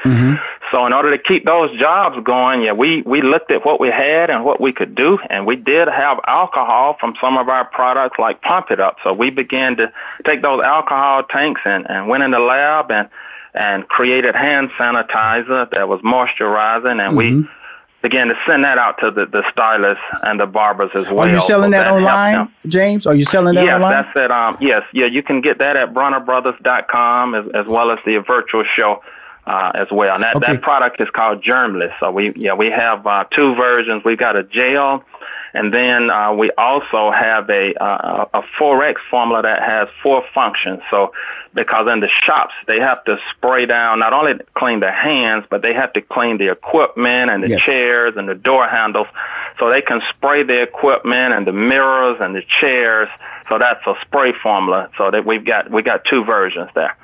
So 0.71 0.87
in 0.87 0.93
order 0.93 1.11
to 1.11 1.19
keep 1.19 1.47
those 1.47 1.77
jobs 1.79 2.17
going, 2.25 2.65
yeah, 2.65 2.73
we, 2.73 3.03
we 3.03 3.23
looked 3.23 3.51
at 3.51 3.65
what 3.65 3.81
we 3.81 3.89
had 3.89 4.29
and 4.29 4.45
what 4.45 4.61
we 4.61 4.73
could 4.73 4.95
do, 4.95 5.19
and 5.31 5.47
we 5.47 5.57
did 5.57 5.89
have 5.89 6.21
alcohol 6.27 6.97
from 7.01 7.15
some 7.21 7.39
of 7.39 7.49
our 7.49 7.65
products 7.65 8.19
like 8.19 8.43
Pump 8.43 8.71
It 8.71 8.81
Up. 8.81 8.97
So 9.03 9.13
we 9.13 9.31
began 9.31 9.77
to 9.79 9.91
take 10.27 10.43
those 10.43 10.63
alcohol 10.63 11.23
tanks 11.25 11.63
and, 11.65 11.89
and 11.89 12.09
went 12.09 12.23
in 12.23 12.31
the 12.31 12.41
lab 12.41 12.91
and 12.91 13.09
and 13.55 13.89
created 13.89 14.37
hand 14.37 14.69
sanitizer 14.79 15.71
that 15.71 15.89
was 15.89 16.01
moisturizing, 16.03 17.05
and 17.05 17.17
we 17.17 17.49
began 18.03 18.29
to 18.29 18.35
send 18.47 18.63
that 18.63 18.79
out 18.79 18.97
to 19.03 19.11
the, 19.11 19.27
the 19.27 19.43
stylists 19.51 20.05
and 20.23 20.39
the 20.39 20.47
barbers 20.47 20.91
as 20.95 21.11
well. 21.11 21.27
Are 21.29 21.31
you 21.31 21.41
selling 21.41 21.73
So 21.73 21.79
that 21.79 21.87
helped 21.87 22.03
online. 22.03 22.53
James? 22.69 23.07
Are 23.07 23.15
you 23.15 23.25
selling 23.25 23.55
that 23.57 23.65
yes, 23.65 23.75
online? 23.75 23.91
that's 23.91 24.17
it. 24.17 24.31
Um, 24.31 24.57
yes, 24.61 24.83
yeah, 24.93 25.07
you 25.07 25.23
can 25.23 25.41
get 25.41 25.59
that 25.59 25.77
at 25.77 25.93
BronnerBrothers.com 25.93 27.35
as, 27.35 27.45
as 27.55 27.67
well 27.67 27.91
as 27.91 27.99
the 28.05 28.23
virtual 28.25 28.65
show 28.77 29.03
uh, 29.49 29.73
as 29.75 29.89
well. 29.91 30.15
And 30.15 30.23
that, 30.25 30.37
Okay. 30.37 30.53
that 30.53 30.63
product 30.63 31.01
is 31.01 31.09
called 31.11 31.43
Germless. 31.43 31.93
So 32.01 32.11
we 32.11 32.33
yeah 32.37 32.55
we 32.55 32.71
have 32.71 33.07
uh, 33.07 33.25
two 33.31 33.55
versions. 33.55 34.03
We've 34.05 34.19
got 34.19 34.37
a 34.37 34.43
gel, 34.45 35.03
and 35.55 35.73
then 35.73 36.11
uh, 36.11 36.33
we 36.35 36.51
also 36.59 37.11
have 37.11 37.49
a 37.51 37.75
uh, 37.83 38.27
a 38.35 38.43
4X 38.61 38.97
formula 39.11 39.43
that 39.43 39.63
has 39.63 39.89
four 40.03 40.23
functions. 40.35 40.81
So 40.91 41.13
because 41.55 41.91
in 41.91 42.01
the 42.01 42.11
shops 42.25 42.53
they 42.67 42.79
have 42.79 43.03
to 43.05 43.17
spray 43.35 43.65
down 43.67 43.99
not 44.01 44.13
only 44.13 44.35
clean 44.55 44.81
their 44.81 44.93
hands, 44.93 45.45
but 45.51 45.63
they 45.63 45.73
have 45.73 45.93
to 45.95 46.03
clean 46.03 46.37
the 46.39 46.51
equipment 46.51 47.31
and 47.31 47.43
the 47.43 47.49
Yes. 47.49 47.63
chairs 47.63 48.13
and 48.17 48.29
the 48.29 48.35
door 48.35 48.69
handles. 48.69 49.07
So 49.59 49.71
they 49.71 49.81
can 49.83 50.01
spray 50.11 50.43
the 50.45 50.61
equipment 50.63 51.33
and 51.35 51.47
the 51.47 51.53
mirrors 51.53 52.19
and 52.21 52.37
the 52.37 52.43
chairs. 52.43 53.09
So 53.49 53.59
that's 53.59 53.85
a 53.87 53.95
spray 54.03 54.33
formula. 54.43 54.91
So 54.99 55.11
that 55.11 55.25
we've 55.25 55.45
got 55.45 55.71
we 55.71 55.83
got 55.83 56.05
two 56.05 56.23
versions 56.23 56.69
there. 56.75 56.95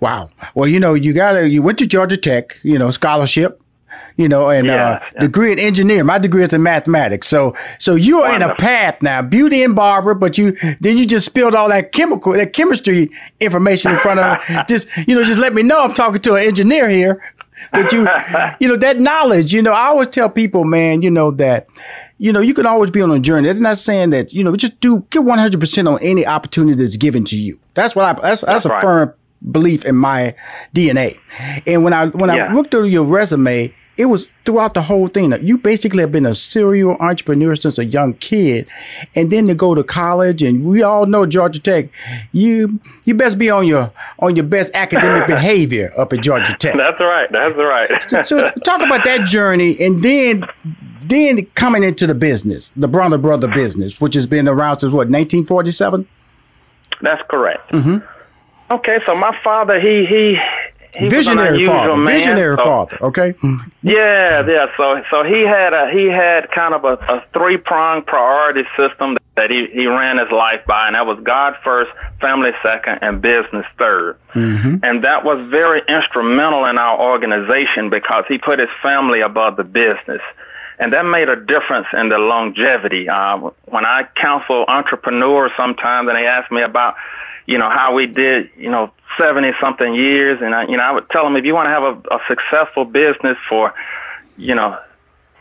Wow. 0.00 0.30
Well, 0.54 0.68
you 0.68 0.80
know, 0.80 0.94
you 0.94 1.12
got 1.12 1.32
to, 1.32 1.48
you 1.48 1.62
went 1.62 1.78
to 1.78 1.86
Georgia 1.86 2.16
Tech, 2.16 2.56
you 2.62 2.78
know, 2.78 2.90
scholarship, 2.90 3.60
you 4.16 4.28
know, 4.28 4.50
and 4.50 4.66
Yeah, 4.66 4.90
uh, 4.90 5.04
yeah. 5.14 5.20
degree 5.20 5.52
in 5.52 5.58
engineer. 5.58 6.04
My 6.04 6.18
degree 6.18 6.42
is 6.42 6.52
in 6.52 6.62
mathematics. 6.62 7.28
So, 7.28 7.56
so 7.78 7.94
you're 7.94 8.28
in 8.34 8.42
a 8.42 8.54
path 8.56 9.00
now, 9.00 9.22
beauty 9.22 9.62
and 9.62 9.74
barber, 9.74 10.14
but 10.14 10.36
you, 10.36 10.56
then 10.80 10.98
you 10.98 11.06
just 11.06 11.24
spilled 11.26 11.54
all 11.54 11.68
that 11.68 11.92
chemical, 11.92 12.32
that 12.32 12.52
chemistry 12.52 13.10
information 13.40 13.92
in 13.92 13.98
front 13.98 14.20
of, 14.20 14.66
just, 14.68 14.86
you 15.08 15.14
know, 15.14 15.24
just 15.24 15.38
let 15.40 15.54
me 15.54 15.62
know 15.62 15.80
I'm 15.82 15.94
talking 15.94 16.20
to 16.22 16.34
an 16.34 16.46
engineer 16.46 16.88
here 16.88 17.22
that 17.72 17.92
you, 17.92 18.00
you 18.60 18.68
know, 18.68 18.76
that 18.76 19.00
knowledge, 19.00 19.52
you 19.52 19.62
know, 19.62 19.72
I 19.72 19.86
always 19.86 20.08
tell 20.08 20.28
people, 20.28 20.64
man, 20.64 21.02
you 21.02 21.10
know, 21.10 21.30
that, 21.32 21.66
you 22.18 22.32
know, 22.32 22.40
you 22.40 22.52
can 22.52 22.66
always 22.66 22.90
be 22.90 23.00
on 23.00 23.10
a 23.10 23.18
journey. 23.18 23.48
That's 23.48 23.60
not 23.60 23.78
saying 23.78 24.10
that, 24.10 24.32
you 24.34 24.44
know, 24.44 24.54
just 24.54 24.78
do, 24.80 25.00
get 25.10 25.22
100% 25.22 25.90
on 25.90 25.98
any 26.02 26.26
opportunity 26.26 26.74
that's 26.76 26.96
given 26.96 27.24
to 27.24 27.36
you. 27.36 27.58
That's 27.74 27.96
what 27.96 28.04
I, 28.04 28.12
that's, 28.20 28.42
that's, 28.42 28.64
That's 28.64 28.66
a 28.66 28.68
right. 28.68 28.82
firm 28.82 29.14
belief 29.50 29.84
in 29.84 29.96
my 29.96 30.34
DNA. 30.74 31.18
And 31.66 31.84
when 31.84 31.92
I 31.92 32.06
when 32.06 32.30
I 32.30 32.52
looked 32.52 32.70
through 32.70 32.86
your 32.86 33.04
resume, 33.04 33.74
it 33.96 34.06
was 34.06 34.30
throughout 34.44 34.74
the 34.74 34.82
whole 34.82 35.08
thing. 35.08 35.30
That 35.30 35.42
you 35.42 35.58
basically 35.58 36.00
have 36.00 36.12
been 36.12 36.26
a 36.26 36.34
serial 36.34 36.96
entrepreneur 37.00 37.54
since 37.54 37.78
a 37.78 37.84
young 37.84 38.14
kid, 38.14 38.68
and 39.14 39.30
then 39.30 39.46
to 39.48 39.54
go 39.54 39.74
to 39.74 39.82
college, 39.82 40.42
and 40.42 40.64
we 40.64 40.82
all 40.82 41.06
know 41.06 41.26
Georgia 41.26 41.60
Tech. 41.60 41.88
You 42.32 42.80
you 43.04 43.14
best 43.14 43.38
be 43.38 43.50
on 43.50 43.66
your 43.66 43.92
on 44.18 44.36
your 44.36 44.44
best 44.44 44.72
academic 44.74 45.26
behavior 45.26 45.90
up 45.96 46.12
at 46.12 46.22
Georgia 46.22 46.54
Tech. 46.58 46.76
That's 46.76 47.00
right. 47.00 47.30
That's 47.30 47.56
right. 47.56 48.26
so 48.26 48.50
talk 48.64 48.80
about 48.82 49.04
that 49.04 49.26
journey, 49.26 49.78
and 49.80 49.98
then 49.98 50.44
then 51.02 51.44
coming 51.54 51.82
into 51.82 52.06
the 52.06 52.14
business, 52.14 52.72
the 52.76 52.88
Bronner 52.88 53.18
Brother 53.18 53.48
business, 53.48 54.00
which 54.00 54.14
has 54.14 54.26
been 54.26 54.48
around 54.48 54.80
since 54.80 54.92
what 54.92 55.08
1947. 55.08 56.06
That's 57.02 57.22
correct. 57.28 57.70
Mm-hmm. 57.72 57.98
Okay, 58.70 58.98
so 59.06 59.14
my 59.14 59.36
father, 59.42 59.80
he 59.80 60.06
he. 60.06 60.38
he 60.98 61.08
Visionary 61.08 61.66
father, 61.66 61.96
man, 61.96 62.18
visionary 62.18 62.56
so- 62.56 62.64
father. 62.64 62.98
Okay. 63.00 63.34
Yeah, 63.82 64.46
yeah. 64.46 64.66
So 64.76 65.02
so 65.10 65.24
he 65.24 65.42
had 65.42 65.72
a 65.72 65.90
he 65.90 66.08
had 66.08 66.50
kind 66.50 66.74
of 66.74 66.84
a, 66.84 66.94
a 67.12 67.24
three 67.32 67.56
pronged 67.56 68.06
priority 68.06 68.64
system 68.78 69.16
that 69.36 69.50
he, 69.50 69.66
he 69.72 69.86
ran 69.86 70.18
his 70.18 70.30
life 70.30 70.60
by, 70.66 70.86
and 70.86 70.94
that 70.96 71.06
was 71.06 71.18
God 71.22 71.54
first, 71.64 71.90
family 72.20 72.50
second, 72.62 72.98
and 73.00 73.22
business 73.22 73.64
3rd 73.78 74.16
And 74.34 75.02
that 75.04 75.24
was 75.24 75.38
very 75.48 75.80
instrumental 75.88 76.66
in 76.66 76.76
our 76.76 77.00
organization 77.00 77.88
because 77.88 78.24
he 78.28 78.36
put 78.36 78.58
his 78.58 78.68
family 78.82 79.20
above 79.20 79.56
the 79.56 79.64
business. 79.64 80.20
And 80.78 80.92
that 80.92 81.06
made 81.06 81.28
a 81.28 81.36
difference 81.36 81.86
in 81.94 82.08
the 82.10 82.18
longevity. 82.18 83.08
Uh, 83.08 83.50
when 83.66 83.86
I 83.86 84.04
counsel 84.16 84.64
entrepreneurs 84.68 85.52
sometimes 85.56 86.08
and 86.08 86.18
they 86.18 86.26
ask 86.26 86.50
me 86.50 86.62
about, 86.62 86.96
you 87.50 87.58
know, 87.58 87.68
how 87.68 87.92
we 87.92 88.06
did, 88.06 88.48
you 88.56 88.70
know, 88.70 88.92
70 89.18 89.50
something 89.60 89.92
years, 89.92 90.38
and 90.40 90.54
I, 90.54 90.66
you 90.66 90.76
know, 90.76 90.84
I 90.84 90.92
would 90.92 91.10
tell 91.10 91.24
them 91.24 91.34
if 91.34 91.44
you 91.44 91.52
want 91.52 91.66
to 91.66 91.70
have 91.70 91.82
a, 91.82 92.14
a 92.14 92.18
successful 92.28 92.84
business 92.84 93.36
for, 93.48 93.74
you 94.36 94.54
know, 94.54 94.78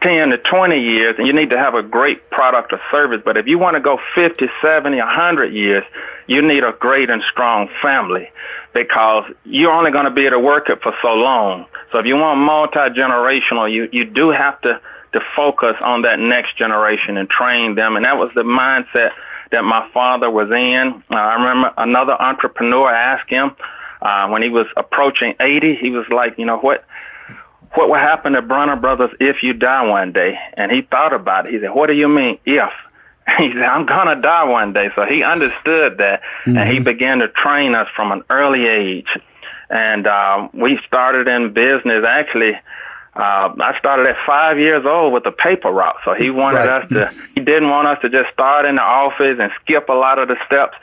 10 0.02 0.30
to 0.30 0.38
20 0.38 0.80
years, 0.80 1.16
and 1.20 1.28
you 1.28 1.34
need 1.34 1.52
to 1.52 1.58
have 1.58 1.76
a 1.76 1.84
great 1.84 2.32
product 2.32 2.74
or 2.74 2.82
service. 2.92 3.22
But 3.24 3.38
if 3.38 3.46
you 3.46 3.60
want 3.60 3.76
to 3.76 3.80
go 3.80 4.00
50, 4.16 4.48
70, 4.64 4.98
100 4.98 5.54
years, 5.54 5.84
you 6.26 6.42
need 6.42 6.64
a 6.64 6.72
great 6.80 7.12
and 7.12 7.22
strong 7.32 7.70
family 7.80 8.30
because 8.74 9.26
you're 9.44 9.72
only 9.72 9.92
going 9.92 10.06
to 10.06 10.12
be 10.12 10.22
able 10.22 10.38
to 10.38 10.40
work 10.40 10.70
it 10.70 10.82
for 10.82 10.96
so 11.04 11.14
long. 11.14 11.68
So 11.92 12.00
if 12.00 12.08
you 12.08 12.16
want 12.16 12.40
multi-generational, 12.40 13.72
you, 13.72 13.88
you 13.92 14.06
do 14.06 14.32
have 14.32 14.60
to, 14.62 14.82
to 15.14 15.20
focus 15.36 15.76
on 15.82 16.02
that 16.04 16.18
next 16.18 16.58
generation 16.58 17.18
and 17.18 17.30
train 17.30 17.76
them. 17.76 17.96
And 17.98 18.06
that 18.06 18.18
was 18.18 18.32
the 18.36 18.44
mindset 18.44 19.12
that 19.52 19.64
my 19.64 19.90
father 19.94 20.30
was 20.30 20.50
in. 20.54 21.04
Uh, 21.10 21.16
I 21.16 21.34
remember 21.36 21.74
another 21.78 22.20
entrepreneur 22.20 22.92
asked 22.92 23.30
him 23.30 23.56
uh, 24.02 24.28
when 24.30 24.42
he 24.42 24.50
was 24.50 24.66
approaching 24.78 25.36
80, 25.40 25.76
he 25.76 25.90
was 25.90 26.06
like, 26.10 26.38
you 26.38 26.46
know, 26.46 26.58
what, 26.58 26.86
what 27.74 27.90
will 27.90 27.98
happen 27.98 28.34
to 28.34 28.42
Bronner 28.42 28.76
Brothers 28.76 29.12
if 29.20 29.44
you 29.44 29.54
die 29.54 29.86
one 29.86 30.12
day? 30.12 30.38
And 30.54 30.72
he 30.72 30.82
thought 30.84 31.14
about 31.14 31.48
it. 31.48 31.54
He 31.54 31.60
said, 31.60 31.72
what 31.72 31.90
do 31.90 31.96
you 31.96 32.08
mean 32.08 32.40
if? 32.46 32.70
he 33.38 33.52
said, 33.52 33.64
I'm 33.64 33.86
going 33.86 34.08
to 34.08 34.22
die 34.22 34.46
one 34.46 34.74
day. 34.74 34.90
So 34.96 35.06
he 35.06 35.24
understood 35.24 35.98
that 35.98 36.22
mm-hmm. 36.46 36.58
and 36.58 36.70
he 36.70 36.76
mm-hmm. 36.76 36.86
began 36.86 37.20
to 37.20 37.28
train 37.30 37.76
us 37.76 37.88
from 37.96 38.12
an 38.12 38.24
early 38.30 38.68
age. 38.68 39.08
And 39.70 40.08
um, 40.08 40.50
we 40.54 40.80
started 40.88 41.28
in 41.28 41.54
business 41.54 42.06
actually. 42.08 42.54
Uh, 43.20 43.54
I 43.60 43.78
started 43.78 44.08
at 44.08 44.16
five 44.26 44.58
years 44.58 44.86
old 44.86 45.12
with 45.12 45.26
the 45.26 45.32
paper 45.32 45.70
route. 45.70 45.98
So 46.06 46.14
he 46.14 46.30
wanted 46.30 46.60
right. 46.60 46.84
us 46.84 46.90
to, 46.90 47.14
he 47.36 47.42
didn't 47.42 47.70
want 47.70 47.88
us 47.88 47.98
to 48.02 48.10
just 48.10 48.32
start 48.32 48.66
in 48.66 48.76
the 48.76 48.82
office 48.82 49.38
and 49.40 49.52
skip 49.62 49.90
a 49.90 49.94
lot 49.94 50.20
of 50.20 50.30
the 50.30 50.38
steps. 50.46 50.78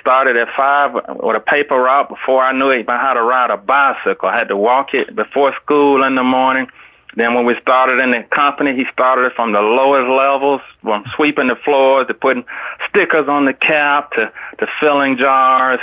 Started 0.00 0.36
at 0.36 0.48
five 0.56 0.94
with 0.94 1.36
a 1.36 1.40
paper 1.40 1.76
route 1.76 2.08
before 2.08 2.42
I 2.42 2.52
knew 2.52 2.72
even 2.72 2.94
how 2.94 3.12
to 3.12 3.22
ride 3.22 3.50
a 3.50 3.56
bicycle. 3.56 4.28
I 4.28 4.38
had 4.38 4.48
to 4.48 4.56
walk 4.56 4.94
it 4.94 5.14
before 5.14 5.52
school 5.62 6.04
in 6.04 6.14
the 6.14 6.22
morning 6.22 6.68
then 7.16 7.34
when 7.34 7.44
we 7.44 7.54
started 7.60 8.00
in 8.00 8.12
the 8.12 8.22
company, 8.30 8.76
he 8.76 8.84
started 8.92 9.32
from 9.32 9.52
the 9.52 9.60
lowest 9.60 10.08
levels, 10.08 10.60
from 10.82 11.04
sweeping 11.16 11.48
the 11.48 11.56
floors 11.56 12.06
to 12.06 12.14
putting 12.14 12.44
stickers 12.88 13.28
on 13.28 13.46
the 13.46 13.52
cap 13.52 14.12
to, 14.12 14.32
to 14.58 14.66
filling 14.80 15.18
jars. 15.18 15.80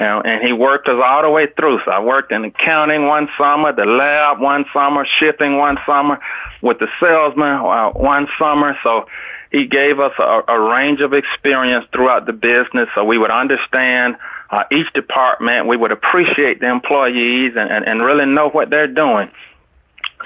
And, 0.00 0.26
and 0.26 0.42
he 0.42 0.52
worked 0.52 0.88
us 0.88 1.00
all 1.04 1.22
the 1.22 1.30
way 1.30 1.46
through. 1.58 1.78
So 1.84 1.90
I 1.90 2.00
worked 2.00 2.32
in 2.32 2.44
accounting 2.44 3.06
one 3.06 3.28
summer, 3.38 3.72
the 3.72 3.84
lab 3.84 4.40
one 4.40 4.64
summer, 4.72 5.06
shipping 5.18 5.58
one 5.58 5.76
summer, 5.86 6.18
with 6.62 6.78
the 6.78 6.88
salesman 7.00 7.46
uh, 7.46 7.90
one 7.90 8.26
summer. 8.38 8.76
So 8.82 9.06
he 9.52 9.66
gave 9.66 10.00
us 10.00 10.12
a, 10.18 10.42
a 10.48 10.58
range 10.58 11.00
of 11.00 11.12
experience 11.12 11.84
throughout 11.92 12.24
the 12.24 12.32
business 12.32 12.88
so 12.94 13.04
we 13.04 13.18
would 13.18 13.30
understand 13.30 14.16
uh, 14.48 14.64
each 14.72 14.90
department. 14.94 15.66
We 15.66 15.76
would 15.76 15.92
appreciate 15.92 16.60
the 16.60 16.70
employees 16.70 17.52
and, 17.56 17.70
and, 17.70 17.86
and 17.86 18.00
really 18.00 18.26
know 18.26 18.48
what 18.48 18.70
they're 18.70 18.86
doing. 18.86 19.30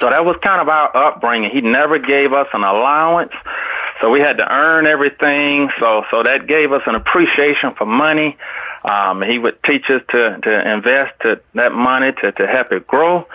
So 0.01 0.11
that 0.11 0.25
was 0.25 0.37
kind 0.43 0.61
of 0.61 0.69
our 0.69 0.97
upbringing. 0.97 1.51
He 1.51 1.61
never 1.61 1.99
gave 1.99 2.33
us 2.33 2.49
an 2.53 2.65
allowance, 2.65 3.33
so 4.01 4.11
we 4.11 4.19
had 4.21 4.39
to 4.39 4.53
earn 4.53 4.89
everything. 4.89 5.69
So 5.81 6.03
so 6.11 6.25
that 6.25 6.49
gave 6.49 6.73
us 6.73 6.83
an 6.87 6.97
appreciation 6.97 7.75
for 7.79 7.87
money. 7.87 8.37
Um, 8.85 9.23
he 9.23 9.39
would 9.39 9.63
teach 9.65 9.85
us 9.89 10.03
to 10.11 10.39
to 10.43 10.73
invest 10.73 11.13
to, 11.23 11.41
that 11.55 11.73
money 11.73 12.13
to 12.21 12.33
to 12.33 12.47
help 12.47 12.73
it 12.73 12.87
grow. 12.87 13.27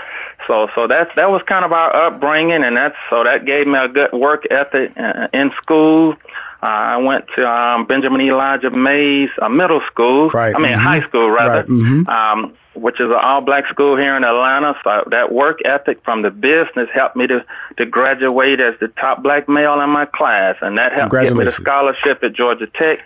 So 0.48 0.68
so 0.76 0.88
that's 0.88 1.10
that 1.16 1.32
was 1.32 1.42
kind 1.48 1.66
of 1.66 1.72
our 1.72 1.96
upbringing, 2.08 2.64
and 2.64 2.78
that's 2.78 2.96
so 3.10 3.24
that 3.24 3.46
gave 3.46 3.68
me 3.68 3.78
a 3.80 3.88
good 3.88 4.12
work 4.14 4.46
ethic 4.52 4.92
uh, 4.98 5.28
in 5.34 5.52
school. 5.62 6.16
Uh, 6.62 6.66
I 6.66 6.98
went 6.98 7.26
to 7.38 7.50
um, 7.50 7.86
Benjamin 7.86 8.22
Elijah 8.22 8.70
Mays 8.70 9.30
uh, 9.42 9.50
Middle 9.50 9.82
School. 9.92 10.30
Right. 10.30 10.54
I 10.56 10.60
mean 10.60 10.74
mm-hmm. 10.74 10.82
high 10.82 11.02
school 11.08 11.30
rather. 11.30 11.62
Right. 11.62 11.68
Mm-hmm. 11.68 12.10
Um, 12.10 12.54
which 12.76 13.00
is 13.00 13.08
an 13.08 13.20
all-black 13.22 13.68
school 13.68 13.98
here 13.98 14.16
in 14.16 14.24
Atlanta. 14.24 14.74
So 14.84 15.04
that 15.10 15.34
work 15.34 15.60
ethic 15.66 16.02
from 16.04 16.22
the 16.22 16.32
business 16.32 16.88
helped 16.94 17.16
me 17.16 17.28
to 17.28 17.44
to 17.78 17.86
graduate 17.86 18.62
as 18.62 18.76
the 18.80 18.88
top 18.90 19.24
black 19.24 19.50
male 19.50 19.82
in 19.82 19.90
my 19.90 20.06
class, 20.06 20.56
and 20.62 20.78
that 20.78 20.94
helped 20.94 21.12
get 21.12 21.34
me 21.34 21.44
the 21.44 21.52
scholarship 21.52 22.24
at 22.24 22.34
Georgia 22.34 22.68
Tech. 22.68 23.00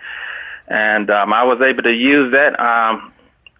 And 0.68 1.10
um, 1.10 1.32
I 1.32 1.42
was 1.44 1.60
able 1.60 1.82
to 1.82 1.92
use 1.92 2.32
that. 2.32 2.58
Um, 2.58 3.12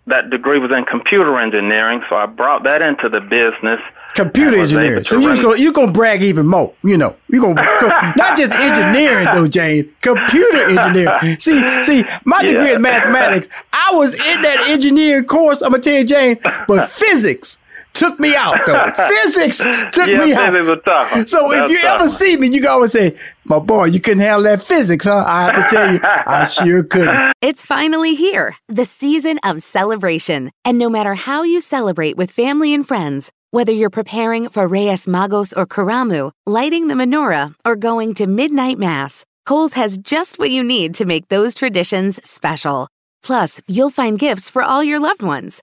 that 0.07 0.31
degree 0.31 0.59
was 0.59 0.75
in 0.75 0.85
computer 0.85 1.39
engineering, 1.39 2.03
so 2.11 2.17
I 2.17 2.27
brought 2.27 2.65
that 2.65 2.83
into 2.83 3.09
the 3.09 3.21
business 3.21 3.81
computer 4.15 4.57
engineering. 4.57 5.05
So 5.05 5.19
you're 5.19 5.37
gonna 5.37 5.57
you're 5.57 5.73
gonna 5.73 5.93
brag 5.93 6.23
even 6.23 6.47
more. 6.47 6.73
You 6.83 6.97
know, 6.97 7.17
you're 7.29 7.43
gonna 7.43 7.63
go, 7.81 7.89
not 8.17 8.39
just 8.39 8.53
engineering 8.59 9.27
though, 9.33 9.49
James. 9.49 9.93
Computer 10.01 10.69
engineering. 10.69 11.39
See, 11.41 11.83
see, 11.83 12.05
my 12.25 12.43
degree 12.43 12.71
yeah. 12.71 12.77
in 12.77 12.83
mathematics. 12.83 13.49
I 13.73 13.91
was 13.95 14.15
in 14.15 14.43
that 14.43 14.69
engineering 14.71 15.25
course. 15.25 15.63
I'm 15.63 15.71
gonna 15.71 15.83
tell 15.83 15.99
you, 15.99 16.05
James, 16.05 16.39
but 16.67 16.91
physics 16.91 17.59
took 17.95 18.21
me 18.21 18.37
out 18.37 18.59
though. 18.67 18.93
physics 19.09 19.59
took 19.59 20.09
yeah, 20.09 20.25
me 20.25 20.33
out. 20.35 21.29
So 21.29 21.53
if 21.53 21.71
you 21.71 21.79
ever 21.85 22.09
see 22.09 22.37
me, 22.37 22.49
you 22.49 22.61
can 22.61 22.71
always 22.71 22.93
say, 22.93 23.17
"My 23.45 23.59
boy, 23.59 23.87
you 23.87 24.01
couldn't 24.01 24.21
handle 24.21 24.43
that 24.43 24.63
physics, 24.63 25.05
huh?" 25.07 25.25
I 25.27 25.45
have 25.45 25.55
to 25.55 25.75
tell 25.75 25.93
you, 25.93 26.01
I 26.03 26.45
sure 26.57 26.83
couldn't. 26.83 27.33
It's 27.41 27.65
finally 27.65 28.15
here, 28.15 28.57
the 28.69 28.85
season 28.85 29.39
of 29.45 29.63
celebration, 29.63 30.51
and 30.65 30.79
no 30.79 30.91
matter 30.91 31.15
how 31.15 31.43
you 31.43 31.61
celebrate 31.61 32.17
with 32.17 32.31
family 32.31 32.75
and 32.75 32.87
friends. 32.87 33.31
Whether 33.53 33.71
you're 33.71 33.89
preparing 33.89 34.49
for 34.49 34.67
Reyes 34.67 35.07
Magos 35.07 35.57
or 35.57 35.65
Karamu, 35.65 36.33
lighting 36.45 36.89
the 36.89 36.95
menorah, 36.95 37.55
or 37.65 37.77
going 37.77 38.15
to 38.15 38.27
midnight 38.27 38.81
mass, 38.81 39.25
Kohl's 39.47 39.75
has 39.75 39.97
just 39.97 40.41
what 40.41 40.51
you 40.51 40.65
need 40.65 40.95
to 40.95 41.05
make 41.05 41.29
those 41.29 41.55
traditions 41.55 42.19
special. 42.29 42.89
Plus, 43.23 43.61
you'll 43.69 43.91
find 43.91 44.19
gifts 44.19 44.51
for 44.51 44.63
all 44.63 44.83
your 44.83 44.99
loved 44.99 45.23
ones. 45.23 45.63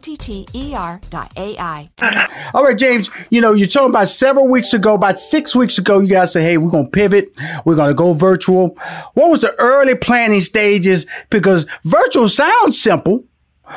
O-T-T-E-R.ai. 0.01 1.89
All 2.55 2.63
right, 2.63 2.77
James, 2.77 3.09
you 3.29 3.39
know, 3.39 3.53
you're 3.53 3.67
talking 3.67 3.91
about 3.91 4.07
several 4.07 4.47
weeks 4.47 4.73
ago, 4.73 4.95
about 4.95 5.19
six 5.19 5.55
weeks 5.55 5.77
ago, 5.77 5.99
you 5.99 6.07
guys 6.07 6.33
said, 6.33 6.41
hey, 6.41 6.57
we're 6.57 6.71
going 6.71 6.85
to 6.85 6.89
pivot. 6.89 7.29
We're 7.65 7.75
going 7.75 7.89
to 7.89 7.93
go 7.93 8.13
virtual. 8.13 8.69
What 9.13 9.29
was 9.29 9.41
the 9.41 9.53
early 9.59 9.93
planning 9.93 10.41
stages? 10.41 11.05
Because 11.29 11.67
virtual 11.83 12.29
sounds 12.29 12.81
simple. 12.81 13.23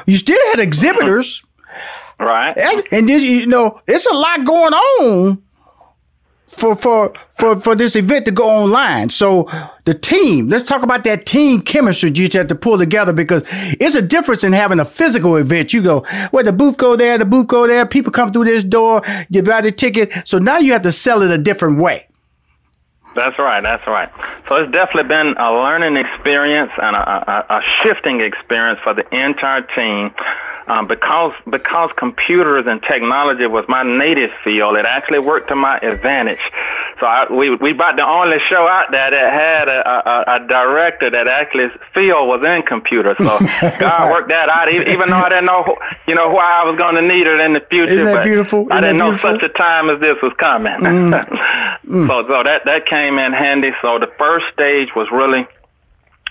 You 0.06 0.16
still 0.16 0.40
had 0.50 0.60
exhibitors. 0.60 1.42
Right. 2.18 2.56
And, 2.56 2.82
and 2.90 3.08
then, 3.08 3.20
you 3.20 3.46
know, 3.46 3.80
it's 3.87 4.06
a 4.06 4.14
lot 4.14 4.46
going 4.46 4.72
on 4.72 5.42
for 6.56 6.76
for 6.76 7.12
for 7.30 7.58
for 7.60 7.74
this 7.74 7.96
event 7.96 8.24
to 8.26 8.30
go 8.30 8.48
online. 8.48 9.10
So 9.10 9.48
the 9.84 9.94
team, 9.94 10.48
let's 10.48 10.64
talk 10.64 10.82
about 10.82 11.04
that 11.04 11.26
team 11.26 11.60
chemistry 11.62 12.10
you 12.14 12.28
have 12.32 12.46
to 12.46 12.54
pull 12.54 12.78
together 12.78 13.12
because 13.12 13.42
it's 13.50 13.94
a 13.94 14.02
difference 14.02 14.44
in 14.44 14.52
having 14.52 14.80
a 14.80 14.84
physical 14.84 15.36
event. 15.36 15.72
You 15.72 15.82
go, 15.82 16.06
well, 16.32 16.44
the 16.44 16.52
booth 16.52 16.76
go 16.76 16.96
there, 16.96 17.18
the 17.18 17.24
booth 17.24 17.48
go 17.48 17.66
there, 17.66 17.86
people 17.86 18.12
come 18.12 18.32
through 18.32 18.44
this 18.44 18.64
door, 18.64 19.02
you 19.28 19.42
buy 19.42 19.60
the 19.60 19.72
ticket. 19.72 20.12
So 20.24 20.38
now 20.38 20.58
you 20.58 20.72
have 20.72 20.82
to 20.82 20.92
sell 20.92 21.22
it 21.22 21.30
a 21.30 21.38
different 21.38 21.78
way. 21.78 22.08
That's 23.14 23.38
right. 23.38 23.62
That's 23.62 23.86
right. 23.86 24.10
So 24.48 24.56
it's 24.56 24.72
definitely 24.72 25.08
been 25.08 25.36
a 25.38 25.52
learning 25.52 25.96
experience 25.96 26.72
and 26.82 26.96
a, 26.96 27.00
a, 27.00 27.58
a 27.58 27.60
shifting 27.82 28.20
experience 28.20 28.80
for 28.82 28.92
the 28.92 29.06
entire 29.14 29.62
team 29.62 30.10
um, 30.66 30.87
because 30.87 31.33
because 31.50 31.90
computers 31.96 32.64
and 32.66 32.83
technology 32.83 33.46
was 33.46 33.64
my 33.68 33.83
native 33.83 34.31
field, 34.42 34.79
it 34.79 34.87
actually 34.87 35.18
worked 35.18 35.48
to 35.48 35.57
my 35.57 35.79
advantage. 35.79 36.40
So 37.00 37.07
I, 37.07 37.31
we 37.31 37.55
we 37.57 37.72
about 37.72 37.96
the 37.96 38.07
only 38.07 38.38
show 38.48 38.66
out 38.66 38.90
there 38.90 39.11
that 39.11 39.33
had 39.33 39.68
a, 39.68 40.09
a, 40.09 40.37
a 40.37 40.48
director 40.48 41.11
that 41.11 41.29
actually 41.29 41.68
field 41.92 42.29
was 42.29 42.44
in 42.46 42.62
computers. 42.62 43.16
So 43.18 43.38
God 43.79 44.11
worked 44.11 44.29
that 44.31 44.48
out, 44.48 44.72
even 44.72 45.11
though 45.11 45.16
I 45.16 45.29
didn't 45.29 45.46
know 45.46 45.77
you 46.07 46.14
know 46.14 46.29
why 46.29 46.62
I 46.62 46.64
was 46.64 46.79
going 46.79 46.94
to 46.94 47.03
need 47.03 47.27
it 47.27 47.40
in 47.40 47.53
the 47.53 47.61
future. 47.68 47.92
Isn't 47.92 48.07
that 48.07 48.24
beautiful? 48.24 48.61
Isn't 48.61 48.72
I 48.72 48.81
didn't 48.81 48.98
know 48.98 49.16
such 49.16 49.42
a 49.42 49.50
time 49.50 49.90
as 49.90 50.00
this 50.00 50.16
was 50.22 50.33
coming. 50.38 50.72
Mm. 50.72 51.11
mm. 51.87 52.09
So 52.09 52.27
so 52.29 52.42
that 52.42 52.64
that 52.64 52.87
came 52.87 53.18
in 53.18 53.33
handy. 53.33 53.72
So 53.83 53.98
the 53.98 54.11
first 54.16 54.46
stage 54.55 54.88
was 54.96 55.09
really 55.12 55.46